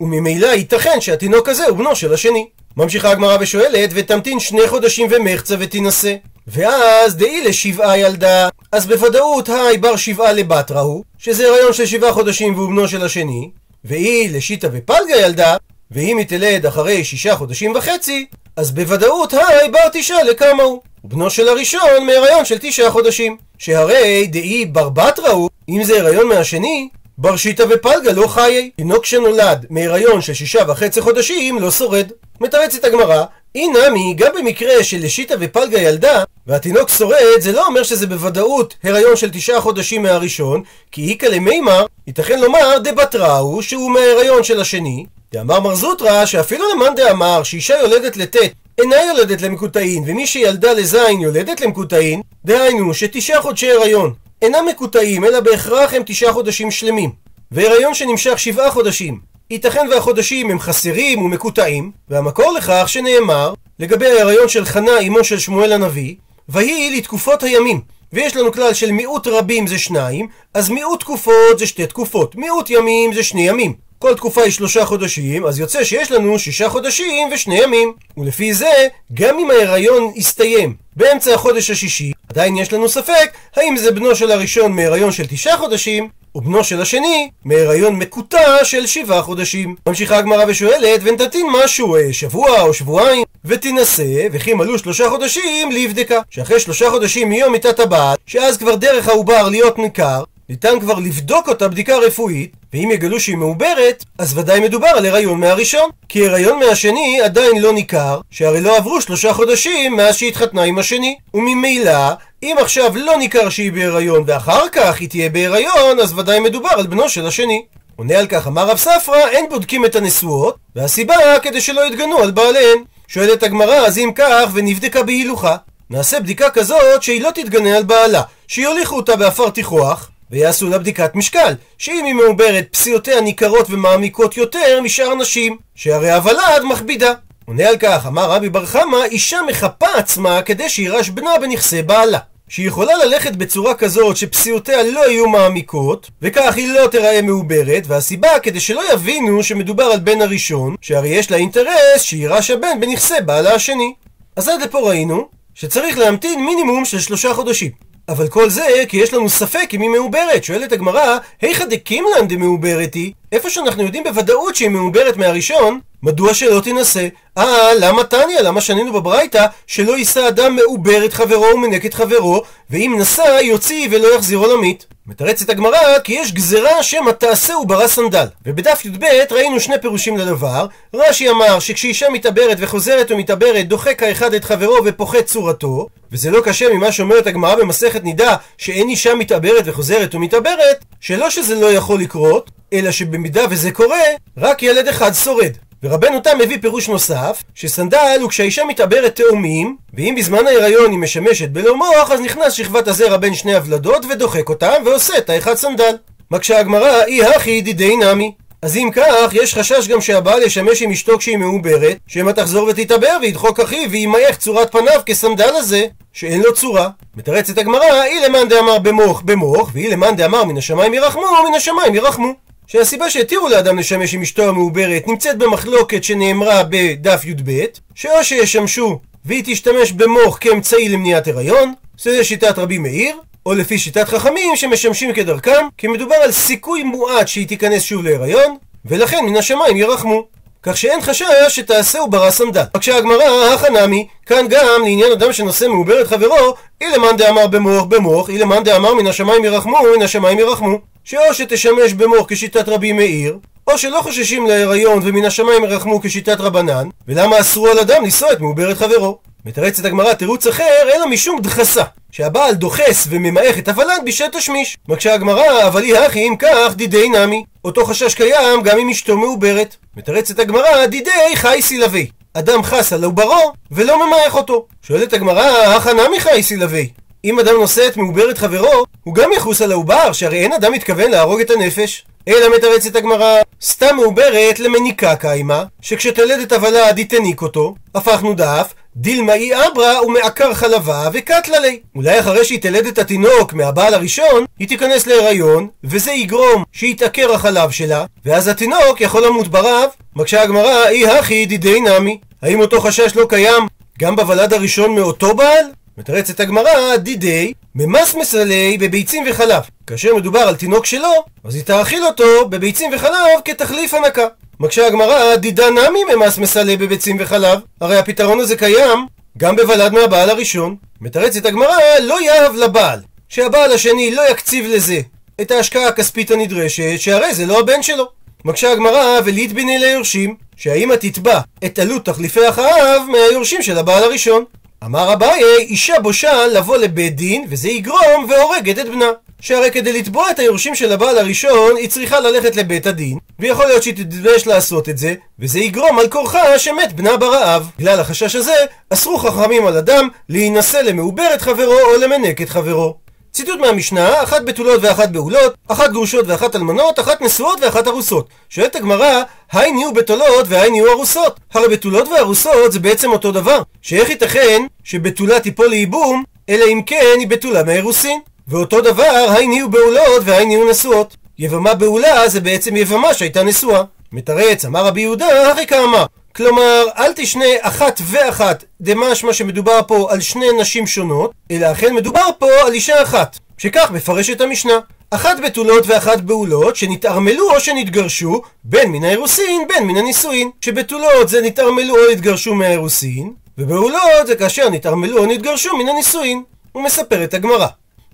וממילא 0.01 0.47
ייתכן 0.47 1.01
שהתינוק 1.01 1.49
הזה 1.49 1.67
הוא 1.67 1.79
בנו 1.79 1.97
של 1.97 2.15
השני. 2.15 2.49
ממשיכה 2.79 3.11
הגמרא 3.11 3.37
ושואלת, 3.41 3.91
ותמתין 3.95 4.41
שני 4.41 4.69
חודשים 4.69 5.09
ומחצה 5.11 5.55
ותינשא. 5.59 6.15
ואז 6.47 7.17
דאי 7.17 7.45
לשבעה 7.45 7.99
ילדה, 7.99 8.49
אז 8.73 8.87
בוודאות 8.87 9.49
היי 9.49 9.79
בר 9.79 9.97
שבעה 9.97 10.33
לבת 10.33 10.71
ראו, 10.71 11.03
שזה 11.19 11.49
הריון 11.49 11.73
של 11.73 11.87
שבעה 11.87 12.13
חודשים 12.13 12.55
והוא 12.55 12.69
בנו 12.69 12.89
של 12.89 13.05
השני, 13.05 13.51
והיא 13.85 14.37
לשיטה 14.37 14.69
ופלגה 14.73 15.17
ילדה, 15.17 15.57
ואם 15.91 16.19
היא 16.19 16.27
תלד 16.27 16.67
אחרי 16.67 17.05
שישה 17.05 17.37
חודשים 17.37 17.73
וחצי, 17.77 18.27
אז 18.57 18.71
בוודאות 18.71 19.35
היי 19.35 19.69
בר 19.69 19.89
תשעה 19.93 20.23
לכמה 20.23 20.63
הוא. 20.63 20.81
בנו 21.05 21.31
של 21.31 21.49
הראשון 21.49 22.07
מהריון 22.07 22.45
של 22.45 22.57
תשעה 22.61 22.91
חודשים. 22.91 23.37
שהרי 23.59 24.27
דאי 24.27 24.65
בר 24.65 24.89
בת 24.89 25.19
ראו, 25.19 25.49
אם 25.69 25.85
זה 25.85 26.01
הריון 26.01 26.29
מהשני, 26.29 26.89
בר 27.19 27.37
שיטה 27.37 27.65
ופלגה 27.71 28.13
לא 28.13 28.27
חיי. 28.27 28.71
תינוק 28.77 29.05
שנולד 29.05 29.67
מהיריון 29.71 30.21
של 30.21 30.35
שישה 30.35 30.59
וחצי 30.69 31.01
חודשים 31.01 31.59
לא 31.59 31.71
שורד. 31.71 32.11
מתרצת 32.41 32.85
הגמרא, 32.85 33.25
נמי, 33.57 34.15
גם 34.17 34.31
במקרה 34.39 34.85
של 34.85 34.99
לשיטה 35.01 35.35
ופלגה 35.41 35.79
ילדה, 35.79 36.25
והתינוק 36.47 36.89
שורד, 36.89 37.41
זה 37.41 37.53
לא 37.53 37.67
אומר 37.67 37.83
שזה 37.83 38.07
בוודאות 38.07 38.75
הריון 38.85 39.17
של 39.17 39.31
תשעה 39.31 39.61
חודשים 39.61 40.03
מהראשון, 40.03 40.63
כי 40.93 41.13
איכא 41.13 41.27
למימר, 41.27 41.87
ייתכן 42.07 42.41
לומר 42.41 42.79
דבתראו, 42.85 43.63
שהוא 43.63 43.91
מההריון 43.91 44.45
של 44.45 44.61
השני, 44.61 45.07
דאמר 45.33 45.61
מר 45.61 45.75
זוטרא, 45.75 46.27
שאפילו 46.27 46.65
למאן 46.75 46.95
דאמר 46.95 47.43
שאישה 47.43 47.75
יולדת 47.77 48.17
לט' 48.17 48.37
אינה 48.79 48.97
יולדת 49.03 49.43
למקוטעין, 49.43 50.05
ומי 50.07 50.27
שילדה 50.27 50.73
לזין 50.73 51.21
יולדת 51.21 51.61
למקוטעין, 51.61 52.23
דהיינו 52.45 52.95
שתשעה 52.95 53.43
חודשי 53.43 53.71
הריון 53.71 54.15
אינם 54.43 54.67
מקוטעים, 54.69 55.25
אלא 55.25 55.41
בהכרח 55.41 55.95
הם 55.95 56.03
תשעה 56.07 56.33
חודשים 56.33 56.71
שלמים. 56.71 57.11
והריון 57.53 57.95
שנמשך 57.95 58.39
שבעה 58.39 58.71
חודשים, 58.71 59.21
ייתכן 59.51 59.87
והחודשים 59.91 60.51
הם 60.51 60.59
חסרים 60.59 61.23
ומקוטעים, 61.23 61.91
והמקור 62.09 62.53
לכך 62.53 62.85
שנאמר, 62.87 63.55
לגבי 63.79 64.07
ההריון 64.07 64.49
של 64.49 64.65
חנה 64.65 65.01
אמו 65.07 65.25
של 65.25 65.39
שמואל 65.39 65.73
הנביא, 65.73 66.15
ויהי 66.49 66.97
לתקופות 66.97 67.43
הימים. 67.43 67.81
ויש 68.13 68.37
לנו 68.37 68.53
כלל 68.53 68.75
של 68.75 68.93
מיעוט 68.93 69.27
רבים 69.27 69.67
זה 69.67 69.79
שניים, 69.79 70.29
אז 70.55 70.71
מיעוט 70.71 71.01
תקופות 71.01 71.59
זה 71.59 71.67
שתי 71.67 71.87
תקופות, 71.87 72.37
מיעוט 72.37 72.71
ימים 72.71 73.15
זה 73.15 73.23
שני 73.23 73.49
ימים. 73.49 73.75
כל 73.99 74.15
תקופה 74.15 74.43
היא 74.43 74.53
שלושה 74.53 74.85
חודשים, 74.85 75.47
אז 75.47 75.59
יוצא 75.59 75.85
שיש 75.85 76.13
לנו 76.13 76.39
שישה 76.39 76.69
חודשים 76.69 77.29
ושני 77.33 77.63
ימים. 77.63 77.93
ולפי 78.17 78.55
זה, 78.55 78.89
גם 79.15 79.39
אם 79.39 79.51
ההיריון 79.51 80.13
יסתיים 80.17 80.75
באמצע 80.97 81.35
החודש 81.35 81.71
השישי, 81.71 82.13
עדיין 82.31 82.57
יש 82.57 82.73
לנו 82.73 82.89
ספק 82.89 83.33
האם 83.57 83.77
זה 83.77 83.91
בנו 83.93 84.15
של 84.15 84.31
הראשון 84.31 84.73
מהיריון 84.73 85.13
של 85.13 85.27
תשעה 85.27 85.57
חודשים, 85.57 86.09
ובנו 86.39 86.65
של 86.65 86.81
השני 86.81 87.31
מהיריון 87.45 87.97
מקוטע 87.97 88.65
של 88.65 88.87
שבעה 88.87 89.23
חודשים. 89.23 89.75
ממשיכה 89.87 90.17
הגמרא 90.17 90.45
ושואלת, 90.49 91.01
ונתתין 91.03 91.47
משהו 91.65 91.97
אה, 91.97 92.13
שבוע 92.13 92.63
או 92.63 92.75
שבועיים, 92.75 93.25
ותינשא, 93.45 94.29
וכי 94.33 94.55
מלאו 94.55 94.79
שלושה 94.79 95.11
חודשים 95.11 95.71
להבדקה. 95.73 96.21
שאחרי 96.31 96.61
שלושה 96.61 96.91
חודשים 96.91 97.29
מיום 97.29 97.53
מיתת 97.53 97.81
הבעל, 97.81 98.17
שאז 98.27 98.57
כבר 98.57 98.75
דרך 98.75 99.09
העובר 99.09 99.49
להיות 99.49 99.79
ניכר, 99.79 100.23
ניתן 100.51 100.81
כבר 100.81 100.99
לבדוק 100.99 101.49
אותה 101.49 101.69
בדיקה 101.69 101.97
רפואית, 101.97 102.53
ואם 102.73 102.91
יגלו 102.93 103.21
שהיא 103.21 103.37
מעוברת, 103.37 104.05
אז 104.19 104.39
ודאי 104.39 104.61
מדובר 104.61 104.89
על 104.89 105.07
הריון 105.07 105.41
מהראשון. 105.41 105.91
כי 106.09 106.27
הריון 106.27 106.59
מהשני 106.59 107.21
עדיין 107.21 107.63
לא 107.63 107.73
ניכר, 107.73 108.21
שהרי 108.31 108.61
לא 108.61 108.77
עברו 108.77 109.01
שלושה 109.01 109.33
חודשים 109.33 109.97
מאז 109.97 110.17
שהתחתנה 110.17 110.63
עם 110.63 110.79
השני. 110.79 111.17
וממילא, 111.35 112.11
אם 112.43 112.57
עכשיו 112.61 112.97
לא 112.97 113.17
ניכר 113.17 113.49
שהיא 113.49 113.73
בהיריון 113.73 114.25
ואחר 114.27 114.69
כך 114.73 115.01
היא 115.01 115.09
תהיה 115.09 115.29
בהיריון, 115.29 116.01
אז 116.03 116.19
ודאי 116.19 116.41
מדובר 116.41 116.69
על 116.69 116.87
בנו 116.87 117.09
של 117.09 117.27
השני. 117.27 117.65
עונה 117.97 118.19
על 118.19 118.27
כך 118.27 118.47
אמר 118.47 118.67
רב 118.67 118.77
ספרא, 118.77 119.29
אין 119.29 119.49
בודקים 119.51 119.85
את 119.85 119.97
הנשואות, 119.97 120.57
והסיבה 120.77 121.17
כדי 121.43 121.61
שלא 121.61 121.87
יתגנו 121.87 122.19
על 122.19 122.31
בעליהן. 122.31 122.79
שואלת 123.09 123.43
הגמרא, 123.43 123.77
אז 123.77 123.99
אם 123.99 124.11
כך, 124.15 124.51
ונבדקה 124.55 125.03
בהילוכה. 125.03 125.57
נעשה 125.91 126.21
בדיקה 126.21 126.51
כזאת 126.51 127.03
שהיא 127.03 127.23
לא 127.23 127.31
תתגנה 127.35 127.77
על 127.77 127.83
בעלה, 127.83 128.23
שיוליכו 128.49 128.97
אותה 128.97 129.17
באפר 129.17 129.51
תיחוח, 129.51 130.11
ויעשו 130.31 130.69
לה 130.69 130.79
בדיקת 130.79 131.15
משקל, 131.15 131.55
שאם 131.79 132.05
היא 132.05 132.15
מעוברת 132.15 132.67
פסיעותיה 132.71 133.21
ניכרות 133.21 133.67
ומעמיקות 133.71 134.37
יותר 134.37 134.81
משאר 134.81 135.15
נשים, 135.15 135.57
שהרי 135.75 136.13
הוולד 136.13 136.63
מכבידה. 136.65 137.13
עונה 137.47 137.69
על 137.69 137.77
כך, 137.77 138.07
אמר 138.07 138.31
רמי 138.31 138.49
בר 138.49 138.67
חמא, 138.67 139.05
אישה 139.05 139.39
מחפה 139.49 139.87
עצמה 139.97 140.43
כדי 140.43 140.69
שירש 140.69 141.09
בנה 141.09 141.31
בנכסי 141.41 141.83
בעלה. 141.83 142.19
שהיא 142.49 142.67
יכולה 142.67 142.93
ללכת 143.05 143.33
בצורה 143.33 143.75
כזאת 143.75 144.17
שפסיעותיה 144.17 144.83
לא 144.83 145.11
יהיו 145.11 145.29
מעמיקות, 145.29 146.11
וכך 146.23 146.55
היא 146.57 146.73
לא 146.73 146.87
תיראה 146.87 147.23
מעוברת, 147.23 147.83
והסיבה 147.87 148.29
כדי 148.43 148.61
שלא 148.61 148.93
יבינו 148.93 149.43
שמדובר 149.43 149.85
על 149.85 149.99
בן 149.99 150.23
הראשון, 150.23 150.75
שהרי 150.81 151.09
יש 151.09 151.31
לה 151.31 151.37
אינטרס 151.37 152.03
שירש 152.03 152.51
הבן 152.51 152.81
בנכסי 152.81 153.15
בעלה 153.27 153.55
השני. 153.55 153.95
אז 154.37 154.49
עד 154.49 154.63
לפה 154.63 154.79
ראינו 154.79 155.29
שצריך 155.55 155.99
להמתין 155.99 156.45
מינימום 156.45 156.85
של 156.85 157.01
שלושה 157.01 157.35
חודשים. 157.35 157.71
אבל 158.09 158.29
כל 158.29 158.51
זה 158.51 158.85
כי 158.89 158.97
יש 158.97 159.15
לנו 159.15 159.29
ספק 159.29 159.71
אם 159.75 159.81
היא 159.81 159.91
מעוברת. 159.91 160.45
שואלת 160.45 160.73
הגמרא, 160.73 161.19
היכא 161.43 161.65
דקימלן 161.65 162.29
דמעוברת 162.29 162.95
היא? 162.95 163.13
איפה 163.33 163.51
שאנחנו 163.51 163.83
יודעים 163.83 164.05
בוודאות 164.05 164.57
שהיא 164.57 164.69
מעוברת 164.69 165.17
מהראשון, 165.17 165.81
מדוע 166.03 166.35
שלא 166.35 166.61
תינשא? 166.61 167.09
אה, 167.39 167.75
למה 167.81 168.05
תניא? 168.05 168.41
למה 168.41 168.61
שנינו 168.61 168.93
בברייתא 168.93 169.47
שלא 169.67 169.99
יישא 169.99 170.29
אדם 170.29 170.57
מעובר 170.57 171.05
את 171.05 171.13
חברו 171.13 171.47
ומנק 171.55 171.87
את 171.87 171.95
חברו, 171.95 172.43
ואם 172.71 172.97
נשא 172.99 173.39
יוציא 173.43 173.89
ולא 173.91 174.15
יחזירו 174.15 174.47
למית? 174.47 174.87
מתרצת 175.09 175.51
הגמרא 175.51 175.99
כי 176.05 176.13
יש 176.13 176.33
גזרה 176.33 176.83
שמא 176.83 177.11
תעשה 177.11 177.55
הוא 177.55 177.67
ברא 177.67 177.87
סנדל. 177.87 178.27
ובדף 178.47 178.85
י"ב 178.85 179.05
ראינו 179.31 179.61
שני 179.61 179.75
פירושים 179.81 180.17
לדבר. 180.17 180.67
רש"י 180.95 181.31
אמר 181.31 181.61
שכשאישה 181.61 182.07
מתעברת 182.11 182.57
וחוזרת 182.61 183.11
ומתעברת 183.11 183.69
דוחק 183.69 184.03
האחד 184.03 184.35
את 184.35 184.45
חברו 184.45 184.77
ופוחת 184.85 185.25
צורתו, 185.25 185.87
וזה 186.13 186.31
לא 186.31 186.41
קשה 186.45 186.75
ממה 186.75 186.93
שאומרת 186.93 187.27
הגמרא 187.27 187.55
במסכת 187.55 188.05
נידה 188.05 188.37
שאין 188.59 188.89
אישה 188.89 189.15
מתעברת 189.15 189.63
וחוזרת 189.65 190.15
ומתעברת, 190.15 190.85
שלא 191.01 191.31
שזה 191.31 191.55
לא 191.55 191.73
יכול 191.73 192.01
לקרות, 192.01 192.51
אלא 192.73 192.91
שבמידה 192.91 193.45
וזה 193.51 193.71
קורה, 193.71 194.05
רק 194.37 194.63
ילד 194.63 194.89
אחד 194.89 195.13
שורד. 195.13 195.53
ורבנו 195.83 196.21
תם 196.21 196.39
מביא 196.39 196.59
פירוש 196.61 196.89
נוסף, 196.89 197.43
שסנדל 197.55 198.19
הוא 198.21 198.31
כשהאישה 198.31 198.65
מתעברת 198.65 199.17
תאומים, 199.17 199.77
ואם 199.95 200.15
בזמן 200.19 200.47
ההיריון 200.47 200.91
היא 200.91 200.99
משמשת 200.99 201.49
בלא 201.49 201.77
מוח, 201.77 202.11
אז 202.11 202.21
נכנס 202.21 202.53
שכבת 202.53 202.89
הזרע 202.89 203.17
בין 203.17 203.35
שני 203.35 203.55
הוולדות 203.55 204.05
ודוחק 204.11 204.49
אותם, 204.49 204.83
ועושה 204.85 205.19
את 205.19 205.31
האחד 205.31 205.55
סנדל. 205.55 205.97
מקשה 206.31 206.59
הגמרא, 206.59 207.05
אי 207.05 207.25
הכי 207.25 207.61
דידי 207.61 207.97
נמי. 207.97 208.33
אז 208.63 208.77
אם 208.77 208.91
כך, 208.93 209.33
יש 209.33 209.55
חשש 209.55 209.89
גם 209.89 210.01
שהבעל 210.01 210.43
ישמש 210.43 210.83
עם 210.83 210.91
אשתו 210.91 211.19
כשהיא 211.19 211.37
מעוברת, 211.37 211.97
שמא 212.07 212.31
תחזור 212.31 212.69
ותתעבר 212.69 213.17
וידחוק 213.23 213.61
אחיו 213.61 213.91
וימייך 213.91 214.37
צורת 214.37 214.73
פניו 214.73 215.01
כסנדל 215.07 215.57
הזה, 215.57 215.87
שאין 216.13 216.43
לו 216.43 216.55
צורה. 216.55 216.89
מתרצת 217.17 217.59
הגמרא, 217.59 218.05
אי 218.05 218.21
למאן 218.21 218.49
דאמר 218.49 218.79
במוח 218.79 219.21
במוח, 219.21 219.71
ואי 219.75 219.91
למאן 219.91 220.17
דאמר 220.17 220.45
מן 220.45 220.59
השמיים 220.59 220.95
ירחמו, 220.95 221.27
מן 221.49 221.55
השמיים 221.55 221.95
ירחמו. 221.95 222.48
שהסיבה 222.69 223.11
שהתירו 223.11 223.49
לאדם 223.49 223.79
לשמש 223.79 224.15
עם 224.15 224.23
אשתו 224.23 224.49
המעוברת 224.49 225.09
נמצאת 225.09 225.39
במחלוקת 225.39 226.05
שנאמרה 226.05 226.63
בדף 226.71 227.25
י"ב, 227.25 227.65
שאו 227.95 228.25
שישמשו 228.25 228.99
והיא 229.25 229.43
תשתמש 229.47 229.93
במוח 229.93 230.39
כאמצעי 230.41 230.89
למניעת 230.89 231.29
הריון, 231.29 231.73
זה 231.99 232.25
שיטת 232.25 232.59
רבי 232.59 232.79
מאיר, 232.79 233.17
או 233.47 233.55
לפי 233.55 233.79
שיטת 233.79 234.09
חכמים 234.09 234.57
שמשמשים 234.57 235.13
כדרכם, 235.13 235.67
כי 235.79 235.89
מדובר 235.89 236.15
על 236.15 236.33
סיכוי 236.33 236.83
מועט 236.83 237.29
שהיא 237.29 237.49
תיכנס 237.49 237.83
שוב 237.83 238.05
להיריון, 238.05 238.57
ולכן 238.85 239.25
מן 239.25 239.37
השמיים 239.37 239.77
ירחמו. 239.77 240.25
כך 240.63 240.77
שאין 240.77 241.01
חשש 241.01 241.25
שתעשהו 241.49 242.09
ברא 242.09 242.31
סנדל. 242.31 242.65
רק 242.75 242.83
שהגמרא, 242.83 243.55
החנמי, 243.55 244.07
כאן 244.27 244.47
גם 244.51 244.83
לעניין 244.83 245.13
אדם 245.13 245.33
שנושא 245.33 245.65
מעוברת 245.65 246.07
חברו, 246.07 246.55
אילמאן 246.81 247.17
דאמר 247.17 247.47
במוח 247.47 247.85
במוח, 247.85 248.31
אילמאן 248.31 248.63
דאמר 248.65 248.95
מן 248.95 249.07
השמיים 249.07 249.45
ירחמו, 249.45 249.79
מן 249.97 250.03
השמיים 250.03 250.39
ירחמו. 250.39 250.79
שאו 251.09 251.35
שתשמש 251.35 251.93
במוח 251.93 252.27
כשיטת 252.29 252.69
רבי 252.69 252.93
מאיר, 252.93 253.39
או 253.67 253.79
שלא 253.79 254.01
חוששים 254.03 254.47
להיריון 254.47 255.01
ומן 255.05 255.25
השמיים 255.25 255.65
ירחמו 255.65 256.01
כשיטת 256.01 256.41
רבנן, 256.41 256.89
ולמה 257.09 257.41
אסרו 257.41 257.67
על 257.69 257.79
אדם 257.79 258.05
לשוא 258.05 258.33
את 258.33 258.41
מעוברת 258.41 258.77
חברו? 258.77 259.19
מתרצת 259.45 259.85
הגמרא 259.85 260.13
תירוץ 260.13 260.47
אחר, 260.47 260.83
אלא 260.95 261.07
משום 261.07 261.41
דחסה, 261.41 261.85
שהבעל 262.13 262.55
דוחס 262.55 263.07
וממעך 263.11 263.59
את 263.59 263.69
הוולד 263.69 264.03
בשעת 264.07 264.37
תשמיש. 264.37 264.77
מקשה 264.89 265.15
הגמרא, 265.15 265.67
אבל 265.67 265.83
אי 265.83 265.99
הכי 265.99 266.29
אם 266.29 266.35
כך 266.39 266.75
דידי 266.77 267.09
נמי. 267.09 267.45
אותו 267.65 267.85
חשש 267.85 268.15
קיים 268.15 268.63
גם 268.63 268.79
אם 268.79 268.91
אשתו 268.91 269.17
מעוברת. 269.17 269.77
מתרצת 269.97 270.39
הגמרא, 270.39 270.87
דידי 270.87 271.11
חי 271.35 271.59
סילבי. 271.63 272.07
אדם 272.35 272.63
חס 272.63 272.93
על 272.93 273.05
עוברו 273.05 273.53
ולא 273.71 274.07
ממעך 274.07 274.35
אותו. 274.35 274.67
שואלת 274.83 275.13
הגמרא, 275.13 275.49
הכא 275.77 275.91
נמי 275.91 276.21
חי 276.21 276.43
סילבי. 276.43 276.89
אם 277.25 277.41
אדם 277.41 277.55
נושא 277.55 277.87
את 277.89 277.97
מעוברת 277.97 278.39
חברו, 278.39 278.85
הוא 279.05 279.15
גם 279.15 279.31
יחוס 279.37 279.63
על 279.63 279.73
העובר, 279.73 280.13
שהרי 280.13 280.39
אין 280.39 280.53
אדם 280.53 280.73
מתכוון 280.73 281.11
להרוג 281.11 281.41
את 281.41 281.51
הנפש. 281.51 282.05
אלא 282.29 282.57
מתרצת 282.57 282.97
הגמרא, 282.97 283.37
סתם 283.63 283.97
מעוברת 283.97 284.61
למניקה 284.61 285.17
קיימה, 285.17 285.65
שכשתלד 285.81 286.41
את 286.41 286.53
הוולד 286.53 286.99
היא 286.99 287.07
תניק 287.09 287.43
אותו, 287.43 287.75
הפכנו 287.95 288.35
דף, 288.35 288.75
דילמה 288.97 289.35
אי 289.35 289.51
אברה 289.55 290.07
ומעקר 290.07 290.55
חלבה 290.55 291.09
וקטלה 291.13 291.59
לי. 291.59 291.81
אולי 291.95 292.21
אחרי 292.21 292.45
שהיא 292.45 292.61
תלד 292.61 292.87
את 292.87 292.99
התינוק 292.99 293.53
מהבעל 293.53 293.95
הראשון, 293.95 294.45
היא 294.59 294.69
תיכנס 294.69 295.07
להיריון, 295.07 295.69
וזה 295.85 296.13
יגרום 296.13 296.65
שיתעקר 296.73 297.33
החלב 297.33 297.71
שלה, 297.71 298.05
ואז 298.25 298.49
התינוק 298.49 299.01
יכול 299.01 299.27
למות 299.27 299.49
ברב. 299.49 299.89
מקשה 300.17 300.43
הגמרא, 300.43 300.89
אי 300.89 301.07
הכי 301.07 301.47
דידי 301.47 301.81
נמי. 301.81 302.19
האם 302.43 302.61
אותו 302.61 302.81
חשש 302.81 303.17
לא 303.17 303.27
קיים 303.29 303.67
גם 303.99 304.17
בוולד 304.17 304.53
הראשון 304.53 304.95
מאותו 304.95 305.35
בעל? 305.35 305.65
מתרצת 305.99 306.41
הגמרא, 306.41 306.97
דידי, 306.97 307.53
ממסמס 307.75 308.35
עלי 308.35 308.79
בביצים 308.81 309.25
וחלב. 309.31 309.63
כאשר 309.87 310.15
מדובר 310.15 310.41
על 310.41 310.57
תינוק 310.57 310.87
שלו, 310.87 311.25
אז 311.45 311.55
היא 311.55 311.63
תאכיל 311.65 312.05
אותו 312.05 312.49
בביצים 312.49 312.91
וחלב 312.95 313.41
כתחליף 313.45 313.95
הנקה. 313.95 314.27
מקשה 314.61 314.87
הגמרא, 314.87 315.37
דידה 315.37 315.71
נמי 315.71 316.15
ממסמס 316.15 316.57
עלי 316.57 316.77
בביצים 316.77 317.17
וחלב. 317.21 317.61
הרי 317.81 317.99
הפתרון 317.99 318.41
הזה 318.41 318.57
קיים 318.57 319.07
גם 319.39 319.57
בוולד 319.57 319.93
מהבעל 319.93 320.31
הראשון. 320.31 320.77
מתרצת 321.01 321.47
הגמרא, 321.47 321.77
לא 322.03 322.21
יאהב 322.23 322.55
לבעל, 322.55 323.01
שהבעל 323.29 323.73
השני 323.73 324.15
לא 324.15 324.31
יקציב 324.31 324.67
לזה 324.67 325.01
את 325.41 325.51
ההשקעה 325.51 325.89
הכספית 325.89 326.31
הנדרשת, 326.31 326.95
שהרי 326.97 327.35
זה 327.35 327.47
לא 327.47 327.61
הבן 327.61 327.83
שלו. 327.83 328.09
מקשה 328.45 328.73
הגמרא, 328.73 329.21
וליטביני 329.25 329.79
ליורשים, 329.79 330.37
שהאמא 330.57 330.95
תתבע 330.95 331.41
את 331.65 331.79
עלות 331.79 332.05
תחליפי 332.05 332.47
החלב 332.47 333.03
מהיורשים 333.09 333.63
של 333.63 333.79
הבעל 333.79 334.05
הראשון. 334.05 334.45
אמר 334.85 335.13
אביי, 335.13 335.43
אישה 335.59 336.01
בושה 336.03 336.47
לבוא 336.47 336.77
לבית 336.77 337.17
דין, 337.17 337.45
וזה 337.49 337.69
יגרום 337.69 338.27
והורגת 338.29 338.79
את 338.79 338.89
בנה. 338.89 339.11
שהרי 339.41 339.71
כדי 339.71 339.93
לתבוע 339.93 340.31
את 340.31 340.39
היורשים 340.39 340.75
של 340.75 340.93
הבעל 340.93 341.19
הראשון, 341.19 341.77
היא 341.77 341.89
צריכה 341.89 342.21
ללכת 342.21 342.57
לבית 342.57 342.87
הדין, 342.87 343.19
ויכול 343.39 343.67
להיות 343.67 343.83
שהיא 343.83 343.95
תתבייש 343.95 344.47
לעשות 344.47 344.89
את 344.89 344.99
זה, 344.99 345.15
וזה 345.39 345.59
יגרום 345.59 345.99
על 345.99 346.09
כורחה 346.09 346.59
שמת 346.59 346.93
בנה 346.93 347.17
ברעב. 347.17 347.71
בגלל 347.79 348.01
החשש 348.01 348.37
הזה, 348.37 348.55
אסרו 348.91 349.19
חכמים 349.19 349.67
על 349.67 349.77
אדם 349.77 350.09
להינשא 350.29 350.77
למעוברת 350.77 351.43
חברו 351.43 351.81
או 351.81 351.97
למנק 352.01 352.43
את 352.43 352.49
חברו. 352.49 353.08
ציטוט 353.33 353.61
מהמשנה, 353.61 354.23
אחת 354.23 354.43
בתולות 354.45 354.81
ואחת 354.83 355.09
בעולות, 355.09 355.55
אחת 355.69 355.91
גרושות 355.91 356.25
ואחת 356.29 356.57
אלמנות, 356.57 357.01
אחת 357.01 357.21
נשואות 357.21 357.61
ואחת 357.63 357.89
ארוסות. 357.89 358.29
שואלת 358.49 358.77
הגמרא, 358.77 359.23
היי 359.53 359.73
נהיו 359.73 359.93
בתולות 359.93 360.47
והי 360.49 360.71
נהיו 360.71 360.93
ארוסות. 360.93 361.41
הרי 361.55 361.69
בתולות 361.69 362.09
וארוסות 362.09 362.73
זה 362.73 362.81
בעצם 362.81 363.13
אותו 363.13 363.33
דבר. 363.33 363.63
שאיך 363.83 364.11
ייתכן 364.11 364.63
שבתולה 364.85 365.41
תיפול 365.41 365.67
לייבום, 365.67 366.25
אלא 366.49 366.65
אם 366.65 366.83
כן 366.87 367.17
היא 367.19 367.29
בתולה 367.29 367.63
מאירוסין. 367.63 368.21
ואותו 368.49 368.81
דבר, 368.81 369.27
היי 369.29 369.47
נהיו 369.47 369.71
בעולות 369.71 370.23
והי 370.25 370.47
נהיו 370.47 370.71
נשואות. 370.71 371.17
יבמה 371.39 371.75
בעולה 371.75 372.29
זה 372.29 372.41
בעצם 372.41 372.77
יבמה 372.77 373.15
שהייתה 373.15 373.43
נשואה. 373.43 373.83
מתרץ, 374.13 374.65
אמר 374.65 374.87
רבי 374.87 375.01
יהודה, 375.01 375.53
הכי 375.53 375.67
כאמר. 375.67 376.05
כלומר, 376.39 376.85
אל 376.99 377.13
תשנה 377.13 377.45
אחת 377.61 378.01
ואחת 378.05 378.65
דמשמע 378.81 379.33
שמדובר 379.33 379.81
פה 379.87 380.09
על 380.11 380.21
שני 380.21 380.47
נשים 380.61 380.87
שונות, 380.87 381.33
אלא 381.51 381.73
אכן 381.73 381.95
מדובר 381.95 382.29
פה 382.39 382.47
על 382.67 382.73
אישה 382.73 383.03
אחת, 383.03 383.39
שכך 383.59 383.91
מפרשת 383.91 384.41
המשנה. 384.41 384.79
אחת 385.11 385.37
בתולות 385.45 385.85
ואחת 385.87 386.21
בעולות, 386.21 386.77
שנתערמלו 386.77 387.55
או 387.55 387.61
שנתגרשו, 387.61 388.43
בין 388.65 388.93
מן 388.93 389.05
האירוסין, 389.05 389.69
בין 389.69 389.85
מן 389.87 389.97
הנישואין. 389.97 390.51
שבתולות 390.61 391.29
זה 391.29 391.41
נתערמלו 391.41 391.95
או 391.97 392.13
נתגרשו 392.13 392.55
מהאירוסין, 392.55 393.33
ובעולות 393.59 394.27
זה 394.27 394.37
כאשר 394.37 394.71
נתערמלו 394.71 395.19
או 395.19 395.27
נתגרשו 395.27 395.77
מן 395.77 395.89
הנישואין. 395.89 396.43
הוא 396.73 396.83
מספר 396.83 397.25
את 397.25 397.35
הגמרא. 397.35 397.67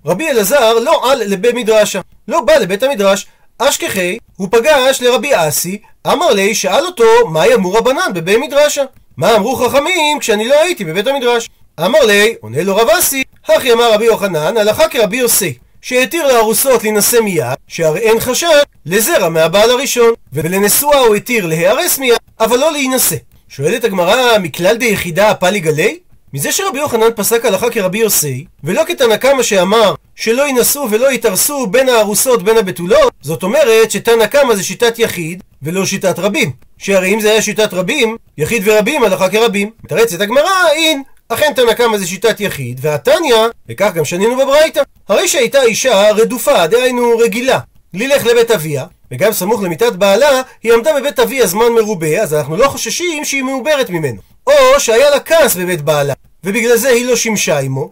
רבי 0.05 0.29
אלעזר 0.29 0.73
לא 0.73 1.11
על 1.11 1.23
לבית 1.23 1.55
מדרשה, 1.55 2.01
לא 2.27 2.41
בא 2.41 2.53
לבית 2.53 2.83
המדרש, 2.83 3.27
אשכחי, 3.57 4.17
הוא 4.37 4.47
פגש 4.51 5.01
לרבי 5.01 5.31
אסי, 5.33 5.81
אמר 6.13 6.31
לי, 6.31 6.55
שאל 6.55 6.85
אותו, 6.85 7.27
מה 7.29 7.47
יאמרו 7.47 7.73
רבנן 7.73 8.13
בבית 8.13 8.37
מדרשה? 8.37 8.83
מה 9.17 9.35
אמרו 9.35 9.55
חכמים 9.55 10.19
כשאני 10.19 10.47
לא 10.47 10.61
הייתי 10.61 10.85
בבית 10.85 11.07
המדרש? 11.07 11.49
אמר 11.79 12.05
לי, 12.05 12.35
עונה 12.41 12.63
לו 12.63 12.75
רב 12.75 12.89
אסי, 12.89 13.23
הכי 13.45 13.73
אמר 13.73 13.93
רבי 13.93 14.05
יוחנן, 14.05 14.57
הלכה 14.57 14.87
כרבי 14.87 15.17
יוסי, 15.17 15.53
שהתיר 15.81 16.27
לארוסות 16.27 16.83
להינשא 16.83 17.17
מיד, 17.17 17.57
שהרי 17.67 17.99
אין 17.99 18.19
חשש 18.19 18.63
לזרע 18.85 19.29
מהבעל 19.29 19.69
הראשון, 19.71 20.13
ולנשואה 20.33 20.99
הוא 20.99 21.15
התיר 21.15 21.45
להיהרס 21.45 21.97
מיד, 21.99 22.17
אבל 22.39 22.57
לא 22.57 22.71
להינשא. 22.71 23.15
שואלת 23.49 23.83
הגמרא, 23.83 24.37
מכלל 24.37 24.77
דיחידה 24.77 25.33
פלי 25.33 25.59
גלי? 25.59 25.99
מזה 26.33 26.51
שרבי 26.51 26.79
יוחנן 26.79 27.09
פסק 27.15 27.45
הלכה 27.45 27.69
כרבי 27.69 27.97
יוסי, 27.97 28.45
ולא 28.63 28.83
כתנא 28.87 29.17
קמא 29.17 29.43
שאמר 29.43 29.93
שלא 30.15 30.47
ינסו 30.47 30.87
ולא 30.91 31.11
יתארסו 31.11 31.67
בין 31.67 31.89
הארוסות 31.89 32.43
בין 32.43 32.57
הבתולות, 32.57 33.13
זאת 33.21 33.43
אומרת 33.43 33.91
שתנא 33.91 34.25
קמא 34.25 34.55
זה 34.55 34.63
שיטת 34.63 34.99
יחיד 34.99 35.43
ולא 35.65 35.85
שיטת 35.85 36.19
רבים. 36.19 36.51
שהרי 36.77 37.13
אם 37.13 37.19
זה 37.21 37.31
היה 37.31 37.41
שיטת 37.41 37.73
רבים, 37.73 38.17
יחיד 38.37 38.61
ורבים 38.65 39.03
הלכה 39.03 39.29
כרבים. 39.29 39.69
מתרצת 39.83 40.21
הגמרא, 40.21 40.69
אין, 40.71 41.03
אכן 41.29 41.53
תנא 41.55 41.73
קמא 41.73 41.97
זה 41.97 42.07
שיטת 42.07 42.39
יחיד, 42.39 42.79
והתניא, 42.81 43.35
וכך 43.69 43.91
גם 43.95 44.05
שנינו 44.05 44.37
בברייתא, 44.37 44.81
הרי 45.09 45.27
שהייתה 45.27 45.61
אישה 45.61 46.11
רדופה, 46.11 46.67
דהיינו 46.67 47.17
רגילה, 47.17 47.59
ללך 47.93 48.25
לבית 48.25 48.51
אביה, 48.51 48.85
וגם 49.11 49.31
סמוך 49.31 49.61
למיטת 49.61 49.93
בעלה, 49.93 50.41
היא 50.63 50.73
עמדה 50.73 50.91
בבית 50.99 51.19
אביה 51.19 51.47
זמן 51.47 51.69
מרובה, 51.75 52.21
אז 52.21 52.33
אנחנו 52.33 52.57
לא 52.57 52.67
חוששים 52.67 53.25
שהיא 53.25 53.43
מעוברת 53.43 53.89
ממנו. 53.89 54.21
או 54.47 54.79
שהיה 54.79 55.09
לה 55.09 55.19
כעס 55.19 55.55
בבית 55.55 55.81
בעלה, 55.81 56.13
ובגלל 56.43 56.77
זה 56.77 56.89
היא 56.89 57.05
לא 57.05 57.15
שימשה 57.15 57.59
עמו, 57.59 57.89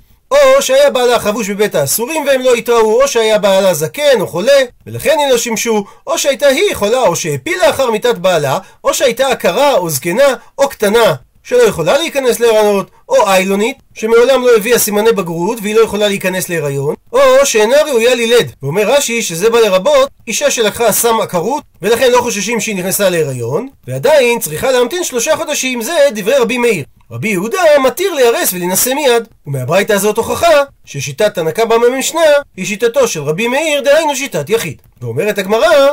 או 0.56 0.62
שהיה 0.62 0.90
בעלה 0.90 1.20
חבוש 1.20 1.50
בבית 1.50 1.76
האסורים 1.76 2.26
והם 2.28 2.42
לא 2.42 2.54
התראו, 2.54 3.02
או 3.02 3.08
שהיה 3.08 3.38
בעלה 3.38 3.74
זקן 3.74 4.22
או 4.22 4.28
חולה, 4.28 4.62
ולכן 4.88 5.18
הם 5.24 5.30
לא 5.30 5.38
שימשו, 5.38 5.84
או 6.08 6.18
שהייתה 6.18 6.48
היא 6.48 6.76
חולה 6.76 7.02
או 7.02 7.16
שהפילה 7.16 7.70
אחר 7.70 7.92
מיתת 7.92 8.18
בעלה, 8.18 8.58
או 8.84 8.94
שהייתה 8.94 9.28
עקרה 9.28 9.74
או 9.74 9.90
זקנה 9.90 10.36
או 10.58 10.70
קטנה. 10.70 11.16
שלא 11.44 11.64
יכולה 11.64 11.98
להיכנס 11.98 12.40
להיריון, 12.40 12.86
או 13.10 13.28
איילונית, 13.28 13.78
שמעולם 13.94 14.42
לא 14.42 14.56
הביאה 14.56 14.80
סימני 14.80 15.12
בגרות 15.12 15.58
והיא 15.62 15.76
לא 15.76 15.82
יכולה 15.82 16.08
להיכנס 16.08 16.50
להיריון, 16.50 16.96
או 17.14 17.20
שאינה 17.44 17.76
ראויה 17.82 18.16
ללד. 18.16 18.52
ואומר 18.64 18.92
רש"י 18.92 19.22
שזה 19.22 19.50
בא 19.50 19.60
לרבות 19.60 20.10
אישה 20.28 20.52
שלקחה 20.52 20.92
סם 20.92 21.22
עקרות, 21.22 21.64
ולכן 21.82 22.12
לא 22.12 22.22
חוששים 22.22 22.60
שהיא 22.60 22.76
נכנסה 22.76 23.10
להיריון, 23.10 23.68
ועדיין 23.88 24.40
צריכה 24.40 24.72
להמתין 24.72 25.04
שלושה 25.04 25.38
חודשים, 25.38 25.82
זה 25.82 25.94
דברי 26.16 26.36
רבי 26.38 26.58
מאיר. 26.58 26.86
רבי 27.12 27.30
יהודה 27.30 27.62
מתיר 27.84 28.14
להירס 28.14 28.54
ולהינשא 28.54 28.90
מיד. 28.90 29.28
ומהברייתא 29.48 29.94
הזאת 29.94 30.18
הוכחה 30.18 30.64
ששיטת 30.86 31.36
תנא 31.36 31.52
קמא 31.52 31.78
במשנה 31.78 32.22
היא 32.58 32.66
שיטתו 32.66 33.08
של 33.08 33.22
רבי 33.22 33.48
מאיר, 33.48 33.82
דהיינו 33.82 34.16
שיטת 34.16 34.50
יחיד. 34.50 34.82
ואומרת 35.02 35.38
הגמרא 35.38 35.90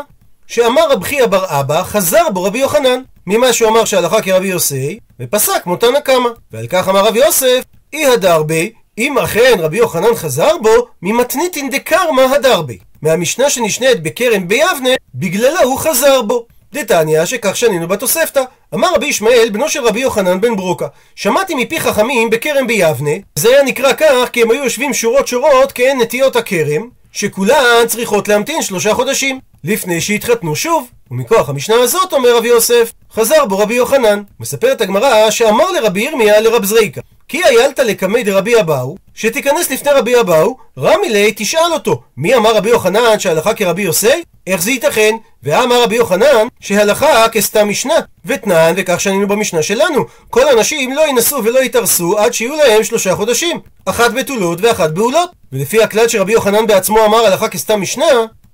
שאמר 0.50 0.90
רב 0.90 1.04
חייא 1.04 1.26
בר 1.26 1.45
אבא, 1.49 1.83
חזר 1.83 2.28
בו 2.33 2.42
רבי 2.42 2.59
יוחנן. 2.59 3.02
ממה 3.26 3.52
שהוא 3.52 3.69
אמר 3.69 3.85
שהלכה 3.85 4.23
כרבי 4.23 4.47
יוסי, 4.47 4.99
ופסק 5.21 5.66
מותנא 5.66 6.00
קמא. 6.00 6.28
ועל 6.52 6.66
כך 6.66 6.88
אמר 6.88 7.04
רבי 7.04 7.19
יוסף, 7.19 7.62
אי 7.92 8.07
הדר 8.07 8.42
בי, 8.42 8.73
אם 8.99 9.19
אכן 9.19 9.54
רבי 9.59 9.76
יוחנן 9.76 10.14
חזר 10.14 10.59
בו, 10.62 10.87
ממתניתין 11.02 11.71
דקרמא 11.71 12.21
הדר 12.21 12.62
בי. 12.62 12.78
מהמשנה 13.02 13.50
שנשנית 13.50 14.02
בכרם 14.02 14.49
ביבנה, 14.49 14.90
בגללה 15.14 15.61
הוא 15.61 15.78
חזר 15.78 16.23
בו. 16.23 16.47
דתניא 16.73 17.25
שכך 17.25 17.57
שנינו 17.57 17.88
בתוספתא. 17.88 18.42
אמר 18.75 18.95
רבי 18.95 19.07
ישמעאל, 19.07 19.49
בנו 19.52 19.69
של 19.69 19.85
רבי 19.85 20.00
יוחנן 20.00 20.40
בן 20.40 20.57
ברוקה, 20.57 20.87
שמעתי 21.14 21.54
מפי 21.54 21.80
חכמים 21.80 22.30
בכרם 22.30 22.66
ביבנה, 22.66 23.11
זה 23.35 23.49
היה 23.49 23.62
נקרא 23.62 23.92
כך 23.92 24.28
כי 24.33 24.42
הם 24.42 24.50
היו 24.50 24.64
יושבים 24.64 24.95
שורות 24.95 25.28
שורות 25.28 25.73
כעין 25.73 26.00
נטיות 26.00 26.37
הכרם, 26.37 26.88
שכולן 27.12 27.87
צריכות 27.87 28.28
להמתין 28.28 28.62
שלושה 28.62 28.95
חודשים, 28.95 29.40
לפני 29.64 30.00
שהתחתנו 30.00 30.57
שוב. 30.57 30.88
ומכוח 31.11 31.49
המשנה 31.49 31.76
הזאת, 31.76 32.12
אומר 32.12 32.37
רבי 32.37 32.49
יוסף, 32.49 32.93
חזר 33.12 33.45
בו 33.45 33.59
רבי 33.59 33.75
יוחנן. 33.75 34.23
מספרת 34.40 34.81
הגמרא 34.81 35.31
שאמר 35.31 35.71
לרבי 35.71 36.00
ירמיה 36.00 36.40
לרב 36.40 36.64
זריקה, 36.64 37.00
כי 37.29 37.45
איילת 37.45 37.79
לקמי 37.79 38.23
דרבי 38.23 38.61
אבאו, 38.61 38.97
שתיכנס 39.14 39.71
לפני 39.71 39.90
רבי 39.90 40.21
אבאו, 40.21 40.57
רמי 40.79 41.09
ליה 41.09 41.33
תשאל 41.37 41.73
אותו, 41.73 42.02
מי 42.17 42.35
אמר 42.35 42.57
רבי 42.57 42.69
יוחנן 42.71 43.19
שהלכה 43.19 43.55
כרבי 43.55 43.83
יוסי? 43.83 44.23
איך 44.47 44.62
זה 44.62 44.71
ייתכן? 44.71 45.14
ואמר 45.43 45.83
רבי 45.83 45.97
יוחנן 45.97 46.47
שהלכה 46.61 47.29
כסתם 47.29 47.69
משנה, 47.69 47.95
ותנן 48.25 48.73
וכך 48.76 49.00
שנינו 49.00 49.29
במשנה 49.29 49.62
שלנו, 49.62 50.05
כל 50.31 50.49
הנשים 50.49 50.93
לא 50.93 51.09
ינסו 51.09 51.45
ולא 51.45 51.64
יתארסו 51.64 52.19
עד 52.19 52.33
שיהיו 52.35 52.57
להם 52.57 52.85
שלושה 52.85 53.14
חודשים, 53.14 53.61
אחת 53.85 54.12
בתולות 54.12 54.59
ואחת 54.61 54.90
בעולות. 54.90 55.31
ולפי 55.52 55.83
הכלל 55.83 56.09
שרבי 56.09 56.33
יוחנן 56.33 56.67
בעצמו 56.67 57.05
אמר 57.05 57.26
הלכה 57.26 57.49
כסתם 57.49 57.81
משנה, 57.81 58.07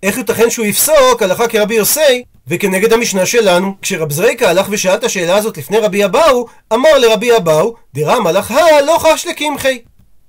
איך 0.06 0.18
ייתכן 0.18 0.50
שהוא 0.50 0.66
יפסוק 0.66 1.22
הלכה 1.22 1.48
כרבי 1.48 1.74
יוסי 1.74 2.24
וכנגד 2.46 2.92
המשנה 2.92 3.26
שלנו? 3.26 3.74
כשרב 3.82 4.12
זריקה 4.12 4.50
הלך 4.50 4.66
ושאל 4.70 4.94
את 4.94 5.04
השאלה 5.04 5.36
הזאת 5.36 5.58
לפני 5.58 5.78
רבי 5.78 6.04
אבאו, 6.04 6.46
אמר 6.72 6.98
לרבי 6.98 7.36
אבאו, 7.36 7.74
דרם 7.94 8.26
הלכה 8.26 8.80
לא 8.86 8.98
חש 8.98 9.26
לקמחי. 9.26 9.78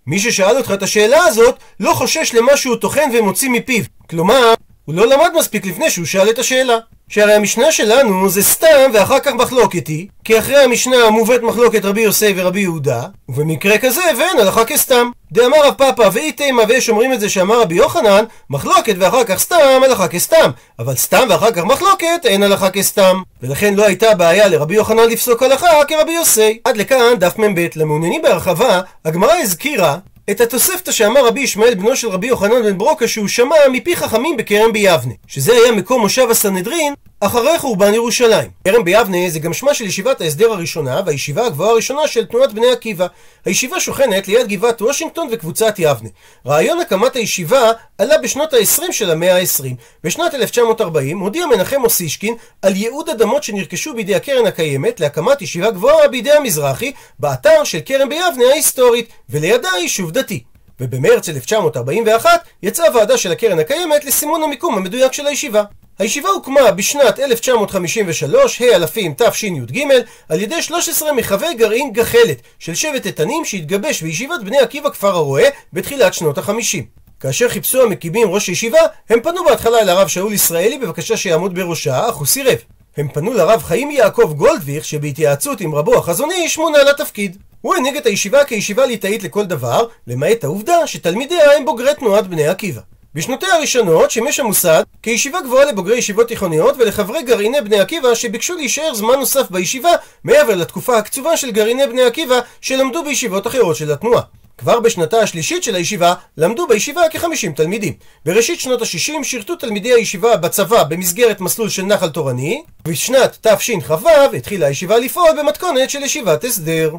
מי 0.08 0.20
ששאל 0.20 0.58
אותך 0.58 0.72
את 0.74 0.84
השאלה 0.84 1.24
הזאת, 1.24 1.56
לא 1.80 1.94
חושש 1.94 2.34
למה 2.34 2.58
שהוא 2.58 2.76
טוחן 2.76 3.10
ומוציא 3.14 3.50
מפיו. 3.50 3.84
כלומר, 4.10 4.54
הוא 4.88 4.96
לא 4.96 5.08
למד 5.08 5.30
מספיק 5.38 5.66
לפני 5.66 5.90
שהוא 5.90 6.06
שאל 6.06 6.30
את 6.30 6.40
השאלה. 6.40 6.78
שהרי 7.10 7.34
המשנה 7.34 7.72
שלנו 7.72 8.30
זה 8.30 8.44
סתם 8.44 8.92
ואחר 8.94 9.20
כך 9.20 9.34
מחלוקת 9.34 9.88
היא, 9.88 10.08
כי 10.24 10.40
אחרי 10.40 10.64
המשנה 10.64 11.10
מובאת 11.10 11.42
מחלוקת 11.42 11.86
רבי 11.86 12.02
יוסי 12.02 12.34
ורבי 12.36 12.60
יהודה, 12.60 13.04
ובמקרה 13.30 13.78
כזה 13.78 14.02
ואין 14.18 14.40
הלכה 14.40 14.66
כסתם. 14.66 15.10
דאמר 15.32 15.58
רב 15.64 15.74
פאפא 15.74 16.10
ואי 16.14 16.32
תימא 16.32 16.64
ויש 16.68 16.90
אומרים 16.90 17.14
את 17.14 17.20
זה 17.20 17.30
שאמר 17.30 17.62
רבי 17.62 17.76
יוחנן, 17.76 18.24
מחלוקת 18.50 18.96
ואחר 19.00 19.24
כך 19.24 19.40
סתם 19.40 19.82
הלכה 19.84 20.08
כסתם, 20.08 20.52
אבל 20.80 20.96
סתם 20.96 21.28
ואחר 21.30 21.52
כך 21.52 21.64
מחלוקת 21.64 22.26
אין 22.26 22.44
הלכה 22.44 22.70
כסתם. 22.70 23.22
ולכן 23.42 23.74
לא 23.74 23.86
הייתה 23.86 24.16
בעיה 24.16 24.48
לרבי 24.48 24.76
יוחנן 24.76 25.10
לפסוק 25.10 25.44
הלכה 25.44 25.86
כרבי 25.88 26.12
יוסי. 26.12 26.60
עד 26.64 26.78
לכאן 26.78 27.14
דף 27.20 27.38
מ"ב. 27.38 27.68
למעוניינים 27.76 28.22
בהרחבה, 28.22 28.82
הגמרא 29.06 29.34
הזכירה 29.34 29.98
את 30.32 30.42
התוספתא 30.42 30.92
שאמר 30.92 31.28
רבי 31.28 31.42
ישמעאל 31.42 31.76
בנו 31.76 31.96
של 31.96 32.08
רבי 32.08 32.28
יוחנן 32.28 32.64
בן 32.64 32.78
ברוקה 32.78 33.08
שהוא 33.08 33.28
שמע 33.28 33.56
מפי 33.72 33.96
חכמים 33.96 34.38
בכרם 34.38 34.74
ביבנה 34.74 35.14
שזה 35.28 35.54
היה 35.54 35.72
מקום 35.72 36.02
מושב 36.02 36.30
הסנהדרין 36.30 36.94
אחרי 37.20 37.60
חורבן 37.60 37.94
ירושלים. 37.94 38.50
כרם 38.68 38.84
ביבנה 38.84 39.18
זה 39.30 39.40
גם 39.40 39.54
שמה 39.54 39.74
של 39.74 39.86
ישיבת 39.86 40.22
ההסדר 40.22 40.52
הראשונה 40.52 41.02
והישיבה 41.06 41.46
הגבוהה 41.46 41.72
הראשונה 41.72 42.08
של 42.08 42.26
תנועת 42.26 42.54
בני 42.54 42.72
עקיבא. 42.72 43.08
הישיבה 43.46 43.80
שוכנת 43.80 44.28
ליד 44.28 44.48
גבעת 44.48 44.82
וושינגטון 44.82 45.28
וקבוצת 45.32 45.76
יבנה. 45.78 46.10
רעיון 46.46 46.80
הקמת 46.80 47.16
הישיבה 47.16 47.72
עלה 47.98 48.18
בשנות 48.18 48.54
ה-20 48.54 48.92
של 48.92 49.12
המאה 49.12 49.38
ה-20. 49.38 49.64
בשנת 50.04 50.36
1940 50.36 51.20
הודיע 51.20 51.46
מנחם 51.46 51.84
אוסישקין 51.84 52.36
על 52.62 52.76
ייעוד 52.76 53.10
אדמות 53.10 53.44
שנרכשו 53.44 53.94
בידי 53.94 54.16
הקרן 54.16 54.46
הקיימת 54.48 55.00
להקמת 55.00 55.42
ישיבה 55.42 55.72
גבוהה 55.72 56.08
בידי 56.08 56.32
המזרחי 56.32 56.92
באתר 57.20 57.64
של 57.64 57.80
כרם 57.86 58.10
ביבנה 58.10 58.46
ההיסטורית 58.52 59.10
ולידה 59.30 59.70
יישוב 59.82 60.12
דתי. 60.18 60.44
ובמרץ 60.80 61.30
1941 61.30 62.30
יצאה 62.64 62.96
ועדה 62.96 63.18
של 63.18 63.32
הקרן 63.32 63.60
הקיימת 63.60 64.06
לסימון 64.06 64.44
המיקום 64.44 64.76
המדויק 64.76 65.14
של 65.14 65.28
הישיבה. 65.28 65.64
הישיבה 66.00 66.30
הוקמה 66.30 66.72
בשנת 66.72 67.20
1953, 67.20 68.62
ה' 68.62 68.76
אלפים 68.76 69.14
תשי"ג, 69.18 69.84
על 70.30 70.42
ידי 70.42 70.62
13 70.62 71.14
מחווי 71.14 71.54
גרעין 71.54 71.94
גחלת 71.94 72.42
של 72.60 72.76
שבט 72.76 73.06
איתנים 73.06 73.46
שהתגבש 73.46 74.02
בישיבת 74.02 74.44
בני 74.44 74.58
עקיבא 74.58 74.90
כפר 74.90 75.16
הרועה 75.16 75.50
בתחילת 75.74 76.14
שנות 76.14 76.38
ה-50. 76.38 76.84
כאשר 77.20 77.50
חיפשו 77.50 77.84
המקימים 77.84 78.30
ראש 78.30 78.50
ישיבה, 78.50 78.80
הם 79.10 79.20
פנו 79.22 79.44
בהתחלה 79.44 79.80
אל 79.80 79.90
הרב 79.90 80.08
שאול 80.08 80.34
ישראלי 80.34 80.78
בבקשה 80.78 81.18
שיעמוד 81.18 81.56
בראשה, 81.56 82.10
אך 82.10 82.16
הוא 82.16 82.28
סירב. 82.28 82.58
הם 82.98 83.08
פנו 83.14 83.34
לרב 83.34 83.64
חיים 83.64 83.92
יעקב 83.92 84.34
גולדוויך, 84.38 84.86
שבהתייעצות 84.86 85.62
עם 85.62 85.76
רבו 85.76 85.98
החזוני 85.98 86.34
איש 86.34 86.58
מונה 86.58 86.84
לתפקיד. 86.84 87.38
הוא 87.62 87.76
הנהיג 87.76 87.98
את 87.98 88.06
הישיבה 88.06 88.44
כישיבה 88.44 88.86
ליטאית 88.86 89.24
לכל 89.24 89.46
דבר, 89.46 89.88
למעט 90.08 90.44
העובדה 90.44 90.88
שתלמידיה 90.88 91.52
הם 91.52 91.66
בוגרי 91.66 91.94
תנועת 91.96 92.28
בני 92.28 92.48
עקיבא. 92.48 92.82
בשנותיה 93.14 93.54
הראשונות 93.54 94.12
שימש 94.12 94.40
המוסד 94.40 94.84
כישיבה 95.04 95.42
גבוהה 95.42 95.66
לבוגרי 95.66 95.98
ישיבות 95.98 96.28
תיכוניות 96.28 96.76
ולחברי 96.80 97.24
גרעיני 97.24 97.62
בני 97.62 97.80
עקיבא 97.80 98.16
שביקשו 98.16 98.56
להישאר 98.56 98.94
זמן 98.94 99.16
נוסף 99.20 99.52
בישיבה 99.52 99.92
מעבר 100.24 100.56
לתקופה 100.56 100.98
הקצובה 100.98 101.38
של 101.38 101.52
גרעיני 101.52 101.88
בני 101.88 102.04
עקיבא 102.04 102.40
שלמדו 102.62 103.04
בישיבות 103.04 103.48
אחרות 103.48 103.76
של 103.76 103.92
התנועה. 103.92 104.22
כבר 104.58 104.80
בשנתה 104.80 105.20
השלישית 105.20 105.64
של 105.64 105.76
הישיבה 105.76 106.14
למדו 106.38 106.68
בישיבה 106.68 107.02
כ-50 107.12 107.52
תלמידים. 107.56 107.94
בראשית 108.26 108.60
שנות 108.60 108.82
ה-60 108.82 109.24
שירתו 109.24 109.56
תלמידי 109.56 109.94
הישיבה 109.94 110.38
בצבא 110.38 110.84
במסגרת 110.84 111.42
מסלול 111.42 111.70
של 111.70 111.84
נחל 111.84 112.10
תורני, 112.10 112.64
ובשנת 112.86 113.48
תשכ"ו 113.48 114.10
התחילה 114.38 114.68
הישיבה 114.68 114.98
לפעול 114.98 115.30
במתכונת 115.40 115.90
של 115.90 116.04
ישיבת 116.04 116.44
הסדר. 116.44 116.92